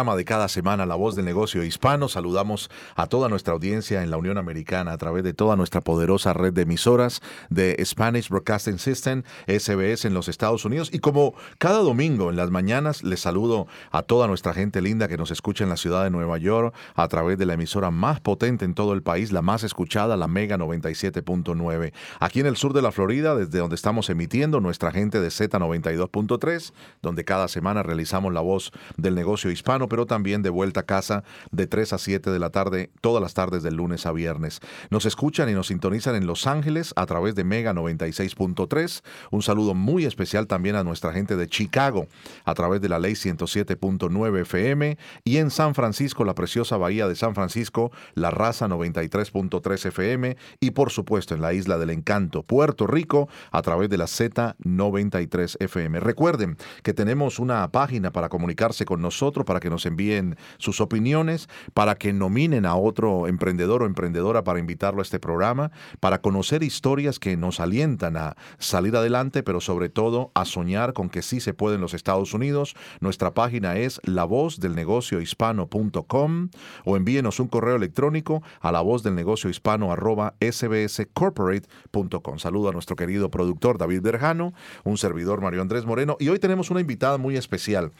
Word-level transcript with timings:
de 0.00 0.24
cada 0.24 0.48
semana 0.48 0.86
La 0.86 0.94
Voz 0.94 1.14
del 1.14 1.26
Negocio 1.26 1.62
Hispano. 1.62 2.08
Saludamos 2.08 2.70
a 2.96 3.06
toda 3.06 3.28
nuestra 3.28 3.52
audiencia 3.52 4.02
en 4.02 4.10
la 4.10 4.16
Unión 4.16 4.38
Americana 4.38 4.92
a 4.92 4.96
través 4.96 5.22
de 5.22 5.34
toda 5.34 5.56
nuestra 5.56 5.82
poderosa 5.82 6.32
red 6.32 6.54
de 6.54 6.62
emisoras 6.62 7.20
de 7.50 7.76
Spanish 7.84 8.30
Broadcasting 8.30 8.78
System, 8.78 9.24
SBS 9.46 10.06
en 10.06 10.14
los 10.14 10.28
Estados 10.28 10.64
Unidos. 10.64 10.88
Y 10.90 11.00
como 11.00 11.34
cada 11.58 11.80
domingo 11.80 12.30
en 12.30 12.36
las 12.36 12.50
mañanas, 12.50 13.02
les 13.02 13.20
saludo 13.20 13.66
a 13.90 14.02
toda 14.02 14.26
nuestra 14.26 14.54
gente 14.54 14.80
linda 14.80 15.06
que 15.06 15.18
nos 15.18 15.30
escucha 15.30 15.64
en 15.64 15.70
la 15.70 15.76
ciudad 15.76 16.02
de 16.02 16.10
Nueva 16.10 16.38
York 16.38 16.74
a 16.94 17.06
través 17.08 17.36
de 17.36 17.44
la 17.44 17.54
emisora 17.54 17.90
más 17.90 18.20
potente 18.20 18.64
en 18.64 18.72
todo 18.72 18.94
el 18.94 19.02
país, 19.02 19.32
la 19.32 19.42
más 19.42 19.64
escuchada, 19.64 20.16
la 20.16 20.28
Mega 20.28 20.56
97.9. 20.56 21.92
Aquí 22.20 22.40
en 22.40 22.46
el 22.46 22.56
sur 22.56 22.72
de 22.72 22.80
la 22.80 22.90
Florida, 22.90 23.36
desde 23.36 23.58
donde 23.58 23.76
estamos 23.76 24.08
emitiendo, 24.08 24.60
nuestra 24.60 24.92
gente 24.92 25.20
de 25.20 25.28
Z92.3, 25.28 26.72
donde 27.02 27.24
cada 27.26 27.48
semana 27.48 27.82
realizamos 27.82 28.32
la 28.32 28.40
voz 28.40 28.72
del 28.96 29.14
negocio 29.14 29.50
hispano 29.50 29.79
pero 29.88 30.06
también 30.06 30.42
de 30.42 30.50
vuelta 30.50 30.80
a 30.80 30.84
casa 30.84 31.24
de 31.50 31.66
3 31.66 31.92
a 31.92 31.98
7 31.98 32.30
de 32.30 32.38
la 32.38 32.50
tarde, 32.50 32.90
todas 33.00 33.22
las 33.22 33.34
tardes 33.34 33.62
del 33.62 33.74
lunes 33.74 34.06
a 34.06 34.12
viernes. 34.12 34.60
Nos 34.90 35.06
escuchan 35.06 35.48
y 35.48 35.52
nos 35.52 35.68
sintonizan 35.68 36.14
en 36.14 36.26
Los 36.26 36.46
Ángeles 36.46 36.92
a 36.96 37.06
través 37.06 37.34
de 37.34 37.44
Mega 37.44 37.72
96.3. 37.72 39.02
Un 39.30 39.42
saludo 39.42 39.74
muy 39.74 40.04
especial 40.04 40.46
también 40.46 40.76
a 40.76 40.84
nuestra 40.84 41.12
gente 41.12 41.36
de 41.36 41.48
Chicago 41.48 42.06
a 42.44 42.54
través 42.54 42.80
de 42.80 42.88
la 42.88 42.98
ley 42.98 43.12
107.9 43.12 44.40
FM 44.40 44.98
y 45.24 45.36
en 45.38 45.50
San 45.50 45.74
Francisco, 45.74 46.24
la 46.24 46.34
preciosa 46.34 46.76
bahía 46.76 47.08
de 47.08 47.16
San 47.16 47.34
Francisco, 47.34 47.92
la 48.14 48.30
raza 48.30 48.68
93.3 48.68 49.86
FM 49.86 50.36
y 50.60 50.70
por 50.72 50.90
supuesto 50.90 51.34
en 51.34 51.40
la 51.40 51.52
isla 51.52 51.78
del 51.78 51.90
encanto, 51.90 52.42
Puerto 52.42 52.86
Rico, 52.86 53.28
a 53.50 53.62
través 53.62 53.88
de 53.88 53.98
la 53.98 54.06
Z93 54.06 55.56
FM. 55.60 56.00
Recuerden 56.00 56.56
que 56.82 56.94
tenemos 56.94 57.38
una 57.38 57.66
página 57.70 58.12
para 58.12 58.28
comunicarse 58.28 58.84
con 58.84 59.00
nosotros, 59.00 59.44
para 59.44 59.60
que 59.60 59.69
nos 59.70 59.86
envíen 59.86 60.36
sus 60.58 60.82
opiniones, 60.82 61.48
para 61.72 61.94
que 61.94 62.12
nominen 62.12 62.66
a 62.66 62.76
otro 62.76 63.26
emprendedor 63.26 63.82
o 63.82 63.86
emprendedora 63.86 64.44
para 64.44 64.58
invitarlo 64.58 65.00
a 65.00 65.02
este 65.02 65.18
programa, 65.18 65.72
para 66.00 66.20
conocer 66.20 66.62
historias 66.62 67.18
que 67.18 67.38
nos 67.38 67.60
alientan 67.60 68.18
a 68.18 68.36
salir 68.58 68.94
adelante, 68.96 69.42
pero 69.42 69.60
sobre 69.60 69.88
todo 69.88 70.30
a 70.34 70.44
soñar 70.44 70.92
con 70.92 71.08
que 71.08 71.22
sí 71.22 71.40
se 71.40 71.54
puede 71.54 71.76
en 71.76 71.80
los 71.80 71.94
Estados 71.94 72.34
Unidos. 72.34 72.74
Nuestra 73.00 73.32
página 73.32 73.78
es 73.78 74.02
lavozdelnegociohispano.com 74.04 76.48
o 76.84 76.96
envíenos 76.96 77.40
un 77.40 77.48
correo 77.48 77.76
electrónico 77.76 78.42
a 78.60 78.72
la 78.72 78.80
voz 78.80 79.02
del 79.02 79.14
negocio 79.14 79.48
hispano 79.48 79.92
arroba 79.92 80.34
sbscorporate.com. 80.40 82.38
Saludo 82.38 82.68
a 82.68 82.72
nuestro 82.72 82.96
querido 82.96 83.30
productor 83.30 83.78
David 83.78 84.02
Berjano, 84.02 84.52
un 84.84 84.98
servidor 84.98 85.40
Mario 85.40 85.62
Andrés 85.62 85.86
Moreno 85.86 86.16
y 86.18 86.28
hoy 86.28 86.38
tenemos 86.38 86.70
una 86.70 86.80
invitada 86.80 87.18
muy 87.18 87.36
especial. 87.36 87.92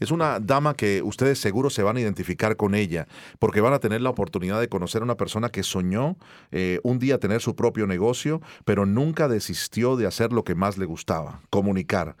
Es 0.00 0.10
una 0.10 0.40
dama 0.40 0.74
que 0.74 1.02
ustedes 1.18 1.40
seguro 1.40 1.68
se 1.68 1.82
van 1.82 1.96
a 1.96 2.00
identificar 2.00 2.56
con 2.56 2.76
ella, 2.76 3.08
porque 3.40 3.60
van 3.60 3.72
a 3.72 3.80
tener 3.80 4.00
la 4.00 4.10
oportunidad 4.10 4.60
de 4.60 4.68
conocer 4.68 5.02
a 5.02 5.04
una 5.04 5.16
persona 5.16 5.48
que 5.48 5.64
soñó 5.64 6.16
eh, 6.52 6.78
un 6.84 7.00
día 7.00 7.18
tener 7.18 7.40
su 7.40 7.56
propio 7.56 7.88
negocio, 7.88 8.40
pero 8.64 8.86
nunca 8.86 9.26
desistió 9.26 9.96
de 9.96 10.06
hacer 10.06 10.32
lo 10.32 10.44
que 10.44 10.54
más 10.54 10.78
le 10.78 10.86
gustaba, 10.86 11.40
comunicar 11.50 12.14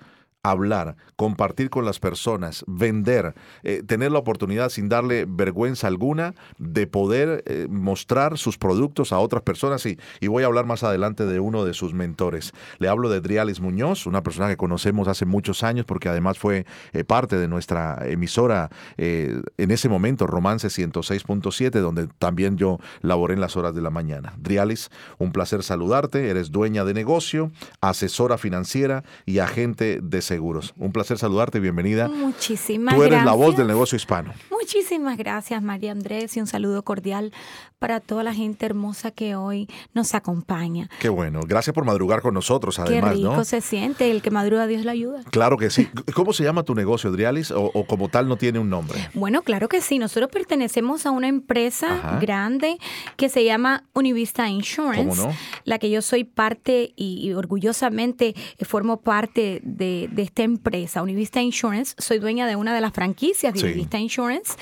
hablar, 0.50 0.96
compartir 1.16 1.70
con 1.70 1.84
las 1.84 1.98
personas, 1.98 2.64
vender, 2.66 3.34
eh, 3.62 3.82
tener 3.86 4.12
la 4.12 4.18
oportunidad 4.18 4.68
sin 4.68 4.88
darle 4.88 5.26
vergüenza 5.28 5.86
alguna 5.86 6.34
de 6.58 6.86
poder 6.86 7.42
eh, 7.46 7.66
mostrar 7.70 8.38
sus 8.38 8.58
productos 8.58 9.12
a 9.12 9.18
otras 9.18 9.42
personas 9.42 9.84
y, 9.86 9.98
y, 10.20 10.28
voy 10.28 10.42
a 10.42 10.46
hablar 10.46 10.66
más 10.66 10.82
adelante 10.82 11.26
de 11.26 11.40
uno 11.40 11.64
de 11.64 11.74
sus 11.74 11.94
mentores. 11.94 12.52
Le 12.78 12.88
hablo 12.88 13.08
de 13.08 13.20
Drialis 13.20 13.60
Muñoz, 13.60 14.06
una 14.06 14.22
persona 14.22 14.48
que 14.48 14.56
conocemos 14.56 15.08
hace 15.08 15.26
muchos 15.26 15.62
años 15.62 15.86
porque 15.86 16.08
además 16.08 16.38
fue 16.38 16.66
eh, 16.92 17.04
parte 17.04 17.36
de 17.36 17.48
nuestra 17.48 17.98
emisora 18.06 18.70
en 18.96 19.70
ese 19.70 19.88
momento, 19.88 20.26
Romance 20.26 20.68
106.7, 20.68 21.70
donde 21.80 22.08
también 22.18 22.56
yo 22.56 22.78
laboré 23.00 23.34
en 23.34 23.40
las 23.40 23.56
horas 23.56 23.74
de 23.74 23.80
la 23.80 23.90
mañana. 23.90 24.34
Drialis, 24.38 24.90
un 25.18 25.32
placer 25.32 25.62
saludarte, 25.62 26.28
eres 26.28 26.50
dueña 26.50 26.84
de 26.84 26.94
negocio, 26.94 27.50
asesora 27.80 28.38
financiera 28.38 29.04
y 29.26 29.38
agente 29.38 30.00
de 30.02 30.22
seguros. 30.38 30.72
Un 30.76 30.92
placer 30.92 31.18
saludarte, 31.18 31.58
bienvenida. 31.58 32.06
Muchísimas 32.06 32.94
gracias. 32.94 33.10
Tú 33.10 33.14
eres 33.14 33.24
la 33.24 33.32
voz 33.32 33.56
del 33.56 33.66
negocio 33.66 33.96
hispano. 33.96 34.32
Muchísimas 34.52 35.18
gracias, 35.18 35.60
María 35.60 35.90
Andrés, 35.90 36.36
y 36.36 36.40
un 36.40 36.46
saludo 36.46 36.84
cordial 36.84 37.32
para 37.80 37.98
toda 37.98 38.22
la 38.22 38.34
gente 38.34 38.66
hermosa 38.66 39.10
que 39.10 39.34
hoy 39.34 39.68
nos 39.94 40.14
acompaña. 40.14 40.88
Qué 41.00 41.08
bueno, 41.08 41.40
gracias 41.44 41.74
por 41.74 41.84
madrugar 41.84 42.22
con 42.22 42.34
nosotros, 42.34 42.78
además, 42.78 43.14
Qué 43.14 43.16
rico 43.16 43.44
se 43.44 43.60
siente, 43.60 44.10
el 44.10 44.22
que 44.22 44.30
madruga 44.30 44.68
Dios 44.68 44.84
lo 44.84 44.92
ayuda. 44.92 45.22
Claro 45.30 45.56
que 45.56 45.70
sí. 45.70 45.88
¿Cómo 46.14 46.32
se 46.32 46.44
llama 46.44 46.62
tu 46.62 46.74
negocio, 46.74 47.10
Drialis, 47.10 47.50
o, 47.50 47.84
como 47.86 48.08
tal 48.08 48.28
no 48.28 48.36
tiene 48.36 48.60
un 48.60 48.70
nombre? 48.70 49.08
Bueno, 49.14 49.42
claro 49.42 49.68
que 49.68 49.80
sí. 49.80 49.98
Nosotros 49.98 50.30
pertenecemos 50.30 51.04
a 51.04 51.10
una 51.10 51.26
empresa 51.26 52.18
grande 52.20 52.78
que 53.16 53.28
se 53.28 53.44
llama 53.44 53.84
Univista 53.92 54.48
Insurance, 54.48 55.04
¿Cómo 55.04 55.14
no? 55.16 55.36
la 55.64 55.78
que 55.78 55.90
yo 55.90 56.00
soy 56.02 56.22
parte 56.22 56.92
y, 56.94 57.32
orgullosamente 57.32 58.34
formo 58.68 59.00
parte 59.00 59.60
de, 59.64 60.17
de 60.18 60.24
esta 60.24 60.42
empresa, 60.42 61.00
Univista 61.00 61.40
Insurance. 61.40 61.94
Soy 61.96 62.18
dueña 62.18 62.48
de 62.48 62.56
una 62.56 62.74
de 62.74 62.80
las 62.80 62.92
franquicias 62.92 63.54
de 63.54 63.62
Univista 63.62 64.00
Insurance. 64.00 64.54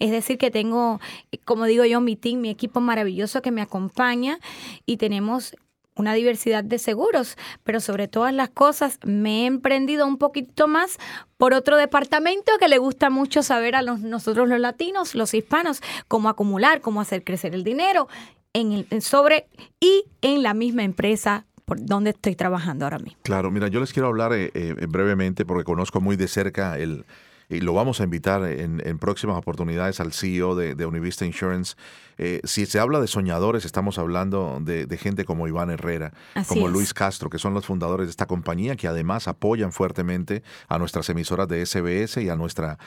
Es 0.00 0.10
decir, 0.10 0.38
que 0.38 0.50
tengo, 0.50 1.00
como 1.44 1.66
digo 1.66 1.84
yo, 1.84 2.00
mi 2.00 2.16
team, 2.16 2.40
mi 2.40 2.50
equipo 2.50 2.80
maravilloso 2.80 3.40
que 3.40 3.52
me 3.52 3.62
acompaña 3.62 4.40
y 4.86 4.96
tenemos 4.96 5.54
una 5.94 6.14
diversidad 6.14 6.64
de 6.64 6.80
seguros, 6.80 7.38
pero 7.62 7.78
sobre 7.78 8.08
todas 8.08 8.34
las 8.34 8.48
cosas 8.48 8.98
me 9.04 9.42
he 9.42 9.46
emprendido 9.46 10.04
un 10.04 10.18
poquito 10.18 10.66
más 10.66 10.98
por 11.36 11.54
otro 11.54 11.76
departamento 11.76 12.50
que 12.58 12.66
le 12.66 12.78
gusta 12.78 13.08
mucho 13.08 13.44
saber 13.44 13.76
a 13.76 13.82
los, 13.82 14.00
nosotros 14.00 14.48
los 14.48 14.58
latinos, 14.58 15.14
los 15.14 15.32
hispanos, 15.32 15.80
cómo 16.08 16.28
acumular, 16.28 16.80
cómo 16.80 17.00
hacer 17.00 17.22
crecer 17.22 17.54
el 17.54 17.62
dinero 17.62 18.08
en 18.52 18.86
el, 18.90 19.02
sobre 19.02 19.46
y 19.78 20.06
en 20.22 20.42
la 20.42 20.54
misma 20.54 20.82
empresa 20.82 21.46
por 21.64 21.84
donde 21.84 22.10
estoy 22.10 22.34
trabajando 22.34 22.84
ahora 22.84 22.98
mismo. 22.98 23.18
Claro, 23.22 23.50
mira, 23.50 23.68
yo 23.68 23.80
les 23.80 23.92
quiero 23.92 24.08
hablar 24.08 24.32
eh, 24.32 24.50
eh, 24.54 24.74
brevemente 24.88 25.44
porque 25.44 25.64
conozco 25.64 26.00
muy 26.00 26.16
de 26.16 26.28
cerca 26.28 26.78
el, 26.78 27.04
y 27.48 27.60
lo 27.60 27.72
vamos 27.74 28.00
a 28.00 28.04
invitar 28.04 28.42
en, 28.44 28.98
próximas 28.98 29.36
oportunidades 29.36 30.00
al 30.00 30.12
CEO 30.12 30.54
de, 30.56 30.86
Univista 30.86 31.26
Insurance. 31.26 31.76
Eh, 32.16 32.40
si 32.44 32.64
se 32.64 32.78
habla 32.78 33.00
de 33.00 33.06
soñadores, 33.06 33.64
estamos 33.64 33.98
hablando 33.98 34.58
de, 34.62 34.98
gente 34.98 35.24
como 35.24 35.46
Iván 35.46 35.70
Herrera, 35.70 36.12
como 36.48 36.68
Luis 36.68 36.94
Castro, 36.94 37.28
que 37.28 37.38
son 37.38 37.52
los 37.52 37.66
fundadores 37.66 38.06
de 38.06 38.10
esta 38.10 38.26
compañía, 38.26 38.76
que 38.76 38.88
además 38.88 39.28
apoyan 39.28 39.72
fuertemente 39.72 40.42
a 40.68 40.78
nuestras 40.78 41.08
emisoras 41.10 41.48
de 41.48 41.64
SBS 41.64 42.22
y 42.22 42.30
a 42.30 42.36
nuestra 42.36 42.78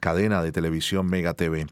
cadena 0.00 0.42
de 0.42 0.52
televisión 0.52 1.06
Mega 1.06 1.34
TV. 1.34 1.66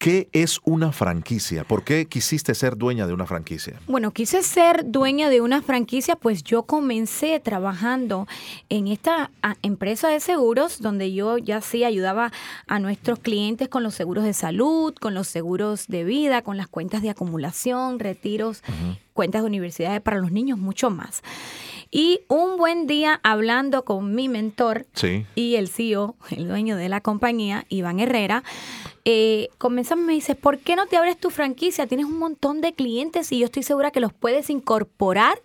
¿Qué 0.00 0.30
es 0.32 0.60
una 0.64 0.92
franquicia? 0.92 1.62
¿Por 1.62 1.84
qué 1.84 2.06
quisiste 2.06 2.54
ser 2.54 2.78
dueña 2.78 3.06
de 3.06 3.12
una 3.12 3.26
franquicia? 3.26 3.78
Bueno, 3.86 4.12
quise 4.12 4.42
ser 4.42 4.90
dueña 4.90 5.28
de 5.28 5.42
una 5.42 5.60
franquicia, 5.60 6.16
pues 6.16 6.42
yo 6.42 6.62
comencé 6.62 7.38
trabajando 7.38 8.26
en 8.70 8.88
esta 8.88 9.30
empresa 9.60 10.08
de 10.08 10.20
seguros 10.20 10.80
donde 10.80 11.12
yo 11.12 11.36
ya 11.36 11.60
sí 11.60 11.84
ayudaba 11.84 12.32
a 12.66 12.78
nuestros 12.78 13.18
clientes 13.18 13.68
con 13.68 13.82
los 13.82 13.94
seguros 13.94 14.24
de 14.24 14.32
salud, 14.32 14.94
con 14.94 15.12
los 15.12 15.28
seguros 15.28 15.86
de 15.86 16.04
vida, 16.04 16.40
con 16.40 16.56
las 16.56 16.66
cuentas 16.66 17.02
de 17.02 17.10
acumulación, 17.10 17.98
retiros, 17.98 18.62
cuentas 19.12 19.42
de 19.42 19.48
universidades 19.48 20.00
para 20.00 20.16
los 20.16 20.32
niños, 20.32 20.58
mucho 20.58 20.88
más. 20.88 21.22
Y 21.92 22.20
un 22.28 22.56
buen 22.56 22.86
día 22.86 23.18
hablando 23.24 23.84
con 23.84 24.14
mi 24.14 24.28
mentor 24.28 24.86
y 25.34 25.56
el 25.56 25.68
CEO, 25.68 26.14
el 26.30 26.46
dueño 26.46 26.76
de 26.76 26.88
la 26.88 27.00
compañía, 27.00 27.66
Iván 27.68 27.98
Herrera, 27.98 28.44
eh, 29.04 29.48
comenzamos, 29.58 30.04
me 30.04 30.12
dice, 30.12 30.36
¿por 30.36 30.58
qué 30.58 30.76
no 30.76 30.86
te 30.86 30.96
abres 30.96 31.18
tu 31.18 31.30
franquicia? 31.30 31.88
Tienes 31.88 32.06
un 32.06 32.18
montón 32.18 32.60
de 32.60 32.74
clientes 32.74 33.32
y 33.32 33.40
yo 33.40 33.46
estoy 33.46 33.64
segura 33.64 33.90
que 33.90 33.98
los 33.98 34.12
puedes 34.12 34.50
incorporar 34.50 35.40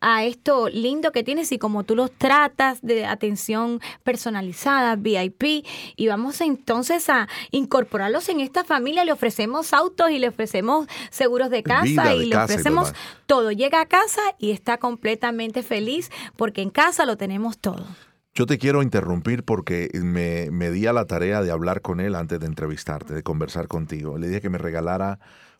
a 0.00 0.24
esto 0.24 0.68
lindo 0.68 1.12
que 1.12 1.22
tienes 1.22 1.52
y 1.52 1.58
como 1.58 1.84
tú 1.84 1.94
los 1.94 2.10
tratas 2.10 2.80
de 2.82 3.06
atención 3.06 3.80
personalizada, 4.02 4.96
VIP, 4.96 5.64
y 5.96 6.08
vamos 6.08 6.40
entonces 6.40 7.08
a 7.08 7.28
incorporarlos 7.50 8.28
en 8.28 8.40
esta 8.40 8.64
familia, 8.64 9.04
le 9.04 9.12
ofrecemos 9.12 9.72
autos 9.72 10.10
y 10.10 10.18
le 10.18 10.28
ofrecemos 10.28 10.86
seguros 11.10 11.50
de 11.50 11.62
casa 11.62 12.14
y 12.14 12.26
le 12.26 12.36
ofrecemos 12.36 12.92
todo. 13.26 13.52
Llega 13.52 13.80
a 13.80 13.86
casa 13.86 14.20
y 14.38 14.50
está 14.50 14.78
completamente 14.78 15.62
feliz 15.62 16.10
porque 16.36 16.62
en 16.62 16.70
casa 16.70 17.04
lo 17.04 17.16
tenemos 17.16 17.58
todo. 17.58 17.86
Yo 18.34 18.46
te 18.46 18.58
quiero 18.58 18.82
interrumpir 18.82 19.42
porque 19.42 19.90
me, 19.94 20.50
me 20.52 20.70
di 20.70 20.86
a 20.86 20.92
la 20.92 21.06
tarea 21.06 21.42
de 21.42 21.50
hablar 21.50 21.80
con 21.82 21.98
él 21.98 22.14
antes 22.14 22.38
de 22.38 22.46
entrevistarte, 22.46 23.12
de 23.12 23.22
conversar 23.24 23.66
contigo. 23.66 24.16
Le 24.16 24.28
dije 24.28 24.40
que 24.40 24.50
me 24.50 24.58
regalara 24.58 25.18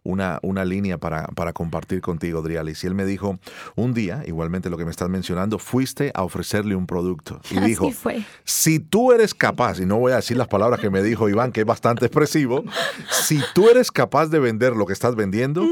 una, 0.08 0.38
una 0.42 0.64
línea 0.64 0.96
para, 0.96 1.26
para 1.28 1.52
compartir 1.52 2.00
contigo, 2.00 2.40
Drialis. 2.40 2.82
Y 2.82 2.86
él 2.86 2.94
me 2.94 3.04
dijo, 3.04 3.38
un 3.76 3.92
día, 3.92 4.22
igualmente 4.26 4.70
lo 4.70 4.78
que 4.78 4.86
me 4.86 4.90
estás 4.90 5.10
mencionando, 5.10 5.58
fuiste 5.58 6.10
a 6.14 6.24
ofrecerle 6.24 6.74
un 6.74 6.86
producto. 6.86 7.40
Y 7.50 7.56
Así 7.58 7.66
dijo, 7.66 7.90
fue. 7.90 8.24
si 8.44 8.78
tú 8.80 9.12
eres 9.12 9.34
capaz, 9.34 9.80
y 9.80 9.86
no 9.86 9.98
voy 9.98 10.12
a 10.12 10.16
decir 10.16 10.38
las 10.38 10.48
palabras 10.48 10.80
que 10.80 10.88
me 10.88 11.02
dijo 11.02 11.28
Iván, 11.28 11.52
que 11.52 11.60
es 11.60 11.66
bastante 11.66 12.06
expresivo, 12.06 12.64
si 13.10 13.40
tú 13.54 13.68
eres 13.68 13.92
capaz 13.92 14.28
de 14.28 14.38
vender 14.38 14.74
lo 14.74 14.86
que 14.86 14.94
estás 14.94 15.14
vendiendo, 15.14 15.62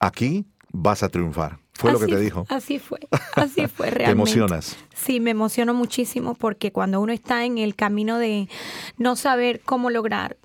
aquí 0.00 0.46
vas 0.72 1.02
a 1.02 1.10
triunfar. 1.10 1.58
Fue 1.74 1.92
lo 1.92 2.00
que 2.00 2.06
te 2.06 2.18
dijo. 2.18 2.46
Así 2.48 2.78
fue, 2.78 3.00
así 3.34 3.66
fue 3.66 3.90
realmente. 3.90 4.04
Te 4.06 4.10
emocionas. 4.12 4.76
Sí, 4.94 5.20
me 5.20 5.32
emociono 5.32 5.74
muchísimo 5.74 6.34
porque 6.34 6.72
cuando 6.72 7.00
uno 7.02 7.12
está 7.12 7.44
en 7.44 7.58
el 7.58 7.74
camino 7.76 8.18
de 8.18 8.48
no 8.96 9.16
saber 9.16 9.60
cómo 9.62 9.90
lograr, 9.90 10.38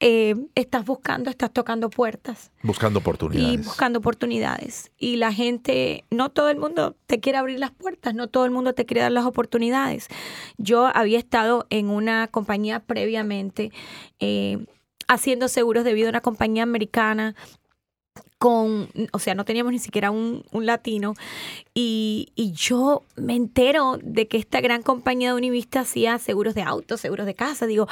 eh, 0.00 0.34
estás 0.54 0.86
buscando, 0.86 1.28
estás 1.28 1.52
tocando 1.52 1.90
puertas 1.90 2.50
Buscando 2.62 2.98
y 2.98 3.02
oportunidades. 3.02 3.66
buscando 3.66 3.98
oportunidades. 3.98 4.90
Y 4.98 5.16
la 5.16 5.30
gente, 5.32 6.04
no 6.10 6.30
todo 6.30 6.48
el 6.48 6.56
mundo 6.56 6.96
te 7.06 7.20
quiere 7.20 7.38
abrir 7.38 7.58
las 7.58 7.70
puertas, 7.70 8.14
no 8.14 8.28
todo 8.28 8.46
el 8.46 8.50
mundo 8.50 8.72
te 8.72 8.86
quiere 8.86 9.02
dar 9.02 9.12
las 9.12 9.26
oportunidades. 9.26 10.08
Yo 10.56 10.86
había 10.86 11.18
estado 11.18 11.66
en 11.68 11.90
una 11.90 12.28
compañía 12.28 12.80
previamente 12.80 13.72
eh, 14.20 14.64
haciendo 15.06 15.48
seguros 15.48 15.84
de 15.84 15.92
vida, 15.92 16.08
una 16.08 16.22
compañía 16.22 16.62
americana 16.62 17.34
con, 18.40 18.88
o 19.12 19.18
sea, 19.18 19.34
no 19.34 19.44
teníamos 19.44 19.70
ni 19.70 19.78
siquiera 19.78 20.10
un, 20.10 20.44
un 20.50 20.64
latino. 20.64 21.12
Y, 21.74 22.32
y 22.34 22.52
yo 22.52 23.02
me 23.14 23.34
entero 23.34 23.98
de 24.02 24.28
que 24.28 24.38
esta 24.38 24.62
gran 24.62 24.82
compañía 24.82 25.28
de 25.28 25.34
Univista 25.34 25.80
hacía 25.80 26.18
seguros 26.18 26.54
de 26.54 26.62
autos, 26.62 27.02
seguros 27.02 27.26
de 27.26 27.34
casa. 27.34 27.66
Digo, 27.66 27.86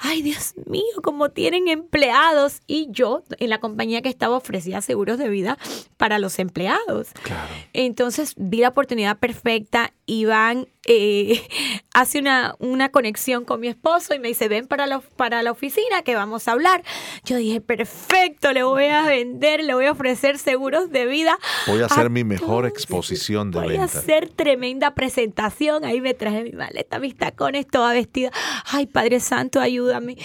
ay 0.00 0.22
Dios 0.22 0.54
mío, 0.66 0.82
cómo 1.04 1.28
tienen 1.28 1.68
empleados. 1.68 2.62
Y 2.66 2.88
yo 2.90 3.22
en 3.38 3.48
la 3.48 3.60
compañía 3.60 4.02
que 4.02 4.08
estaba 4.08 4.36
ofrecía 4.36 4.80
seguros 4.80 5.18
de 5.18 5.28
vida 5.28 5.56
para 5.98 6.18
los 6.18 6.40
empleados. 6.40 7.12
Claro. 7.22 7.54
Entonces 7.72 8.34
vi 8.36 8.58
la 8.58 8.70
oportunidad 8.70 9.18
perfecta. 9.18 9.92
Iván 10.06 10.66
eh, 10.86 11.40
hace 11.94 12.18
una, 12.18 12.56
una 12.58 12.88
conexión 12.90 13.44
con 13.44 13.60
mi 13.60 13.68
esposo 13.68 14.14
y 14.14 14.18
me 14.18 14.28
dice, 14.28 14.48
ven 14.48 14.66
para 14.66 14.86
la, 14.86 15.00
para 15.00 15.42
la 15.42 15.52
oficina 15.52 16.02
que 16.02 16.14
vamos 16.14 16.48
a 16.48 16.52
hablar. 16.52 16.82
Yo 17.24 17.36
dije, 17.36 17.60
perfecto, 17.60 18.52
le 18.52 18.62
voy 18.64 18.86
a 18.86 19.02
vender, 19.02 19.62
le 19.62 19.74
voy 19.74 19.86
a 19.86 19.91
ofrecer 19.92 20.38
seguros 20.38 20.90
de 20.90 21.06
vida. 21.06 21.38
Voy 21.66 21.80
a 21.82 21.86
hacer 21.86 22.10
mi 22.10 22.24
mejor 22.24 22.66
exposición 22.66 23.50
de 23.50 23.60
Voy 23.60 23.76
a 23.76 23.80
venta. 23.82 23.98
hacer 23.98 24.28
tremenda 24.28 24.94
presentación. 24.94 25.84
Ahí 25.84 26.00
me 26.00 26.14
traje 26.14 26.42
mi 26.44 26.52
maleta, 26.52 26.98
mis 26.98 27.16
tacones, 27.16 27.66
toda 27.66 27.92
vestida. 27.92 28.30
Ay, 28.66 28.86
Padre 28.86 29.20
Santo, 29.20 29.60
ayúdame. 29.60 30.16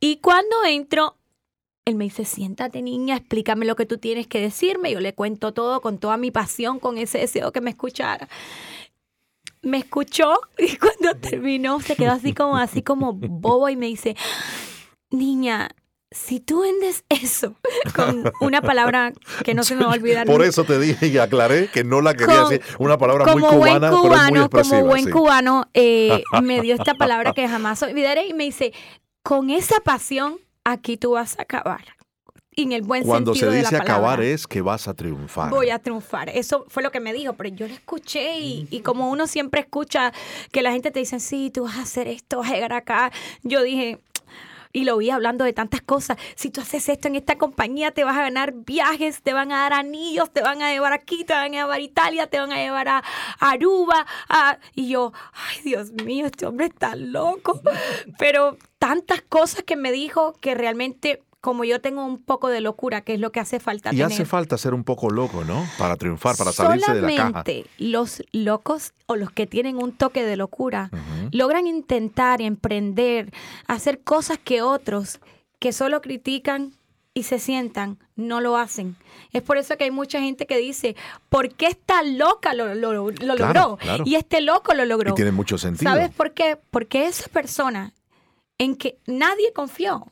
Y 0.00 0.18
cuando 0.18 0.64
entro, 0.66 1.16
él 1.84 1.96
me 1.96 2.04
dice, 2.04 2.24
siéntate 2.24 2.80
niña, 2.82 3.16
explícame 3.16 3.66
lo 3.66 3.74
que 3.74 3.86
tú 3.86 3.98
tienes 3.98 4.26
que 4.26 4.40
decirme. 4.40 4.92
Yo 4.92 5.00
le 5.00 5.14
cuento 5.14 5.52
todo 5.52 5.80
con 5.80 5.98
toda 5.98 6.16
mi 6.16 6.30
pasión, 6.30 6.78
con 6.78 6.98
ese 6.98 7.18
deseo 7.18 7.52
que 7.52 7.60
me 7.60 7.70
escuchara. 7.70 8.28
Me 9.62 9.78
escuchó 9.78 10.40
y 10.58 10.76
cuando 10.76 11.16
terminó 11.20 11.80
se 11.80 11.96
quedó 11.96 12.12
así 12.12 12.34
como, 12.34 12.56
así 12.56 12.82
como 12.82 13.12
bobo 13.12 13.68
y 13.68 13.76
me 13.76 13.86
dice, 13.86 14.16
niña, 15.10 15.70
si 16.14 16.40
tú 16.40 16.62
vendes 16.62 17.04
eso 17.08 17.54
con 17.94 18.30
una 18.40 18.60
palabra 18.62 19.12
que 19.44 19.54
no 19.54 19.64
se 19.64 19.74
me 19.74 19.84
va 19.84 19.92
a 19.92 19.94
olvidar 19.94 20.26
Por 20.26 20.42
eso 20.42 20.64
te 20.64 20.78
dije 20.78 21.08
y 21.08 21.18
aclaré 21.18 21.68
que 21.68 21.84
no 21.84 22.00
la 22.00 22.14
quería 22.14 22.42
Con- 22.42 22.50
decir. 22.50 22.76
Una 22.78 22.98
palabra 22.98 23.24
muy 23.32 23.42
como 23.42 23.58
buen 23.58 23.74
cubana, 23.78 23.90
pero 23.90 23.96
es 23.96 24.00
muy 24.00 24.08
cubano, 24.10 24.40
expresiva. 24.44 24.76
como 24.78 24.88
buen 24.90 25.04
sí. 25.04 25.10
cubano, 25.10 25.68
eh, 25.74 26.22
me 26.42 26.60
dio 26.60 26.74
esta 26.74 26.94
palabra 26.98 27.32
que 27.32 27.48
jamás 27.48 27.82
olvidaré 27.82 28.26
y 28.26 28.34
me 28.34 28.44
dice, 28.44 28.72
con 29.22 29.50
esa 29.50 29.80
pasión, 29.80 30.38
aquí 30.64 30.96
tú 30.96 31.12
vas 31.12 31.38
a 31.38 31.42
acabar. 31.42 31.82
Y 32.54 32.64
en 32.64 32.72
el 32.72 32.82
buen 32.82 33.04
Cuando 33.04 33.32
se 33.32 33.40
sentido 33.40 33.52
de 33.52 33.58
dice 33.60 33.72
la 33.72 33.78
palabra. 33.78 33.94
acabar 33.94 34.22
es 34.22 34.46
que 34.46 34.60
vas 34.60 34.86
a 34.86 34.92
triunfar. 34.92 35.48
Voy 35.48 35.70
a 35.70 35.78
triunfar. 35.78 36.28
Eso 36.28 36.66
fue 36.68 36.82
lo 36.82 36.90
que 36.90 37.00
me 37.00 37.14
dijo, 37.14 37.32
pero 37.32 37.48
yo 37.48 37.66
lo 37.66 37.72
escuché 37.72 38.38
y, 38.40 38.68
y 38.70 38.80
como 38.80 39.10
uno 39.10 39.26
siempre 39.26 39.60
escucha 39.62 40.12
que 40.50 40.60
la 40.60 40.70
gente 40.70 40.90
te 40.90 40.98
dice, 41.00 41.18
sí, 41.18 41.50
tú 41.50 41.64
vas 41.64 41.78
a 41.78 41.82
hacer 41.82 42.08
esto, 42.08 42.38
vas 42.40 42.50
a 42.50 42.54
llegar 42.54 42.74
acá, 42.74 43.10
yo 43.42 43.62
dije, 43.62 44.00
y 44.72 44.84
lo 44.84 44.96
vi 44.96 45.10
hablando 45.10 45.44
de 45.44 45.52
tantas 45.52 45.82
cosas, 45.82 46.16
si 46.34 46.50
tú 46.50 46.60
haces 46.60 46.88
esto 46.88 47.08
en 47.08 47.16
esta 47.16 47.36
compañía, 47.36 47.90
te 47.90 48.04
vas 48.04 48.16
a 48.16 48.22
ganar 48.22 48.52
viajes, 48.54 49.22
te 49.22 49.32
van 49.32 49.52
a 49.52 49.58
dar 49.58 49.72
anillos, 49.74 50.30
te 50.32 50.40
van 50.40 50.62
a 50.62 50.70
llevar 50.72 50.92
aquí, 50.92 51.24
te 51.24 51.34
van 51.34 51.46
a 51.54 51.58
llevar 51.58 51.78
a 51.78 51.82
Italia, 51.82 52.26
te 52.26 52.38
van 52.40 52.52
a 52.52 52.56
llevar 52.56 52.88
a, 52.88 53.02
Aruba, 53.38 54.06
a- 54.28 54.58
y 54.74 54.88
yo, 54.88 55.12
ay 55.32 55.62
Dios 55.64 55.92
mío, 55.92 56.26
este 56.26 56.46
hombre 56.46 56.66
está 56.66 56.96
loco, 56.96 57.60
pero 58.18 58.56
tantas 58.78 59.22
cosas 59.22 59.62
que 59.64 59.76
me 59.76 59.92
dijo 59.92 60.34
que 60.40 60.54
realmente... 60.54 61.22
Como 61.42 61.64
yo 61.64 61.80
tengo 61.80 62.04
un 62.06 62.22
poco 62.22 62.48
de 62.48 62.60
locura, 62.60 63.00
que 63.02 63.14
es 63.14 63.20
lo 63.20 63.32
que 63.32 63.40
hace 63.40 63.58
falta 63.60 63.90
Y 63.90 63.96
tener. 63.96 64.06
hace 64.06 64.24
falta 64.24 64.56
ser 64.56 64.72
un 64.74 64.84
poco 64.84 65.10
loco, 65.10 65.44
¿no? 65.44 65.66
Para 65.76 65.96
triunfar, 65.96 66.36
para 66.36 66.52
salirse 66.52 66.94
de 66.94 67.00
la 67.02 67.08
caja. 67.08 67.16
Solamente 67.16 67.66
los 67.78 68.22
locos 68.32 68.92
o 69.06 69.16
los 69.16 69.30
que 69.32 69.46
tienen 69.48 69.76
un 69.76 69.92
toque 69.92 70.24
de 70.24 70.36
locura 70.36 70.90
logran 71.32 71.66
intentar 71.66 72.40
emprender, 72.40 73.32
hacer 73.66 74.00
cosas 74.02 74.38
que 74.38 74.62
otros 74.62 75.18
que 75.58 75.72
solo 75.72 76.00
critican 76.00 76.72
y 77.14 77.24
se 77.24 77.38
sientan, 77.38 77.98
no 78.16 78.40
lo 78.40 78.56
hacen. 78.56 78.96
Es 79.32 79.42
por 79.42 79.58
eso 79.58 79.76
que 79.76 79.84
hay 79.84 79.90
mucha 79.90 80.20
gente 80.20 80.46
que 80.46 80.56
dice, 80.58 80.94
¿por 81.28 81.50
qué 81.52 81.66
esta 81.66 82.02
loca 82.04 82.54
lo, 82.54 82.74
lo- 82.76 82.92
lo 83.10 83.12
Claro, 83.34 83.36
logró? 83.36 83.76
claro. 83.78 84.04
Y 84.06 84.14
este 84.14 84.40
loco 84.42 84.74
lo 84.74 84.84
logró. 84.84 85.10
Y 85.10 85.14
tiene 85.14 85.32
mucho 85.32 85.58
sentido. 85.58 85.90
¿Sabes 85.90 86.10
por 86.10 86.32
qué? 86.32 86.56
Porque 86.70 87.06
esa 87.06 87.28
persona 87.28 87.92
en 88.58 88.76
que 88.76 88.96
nadie 89.06 89.52
confió. 89.52 90.06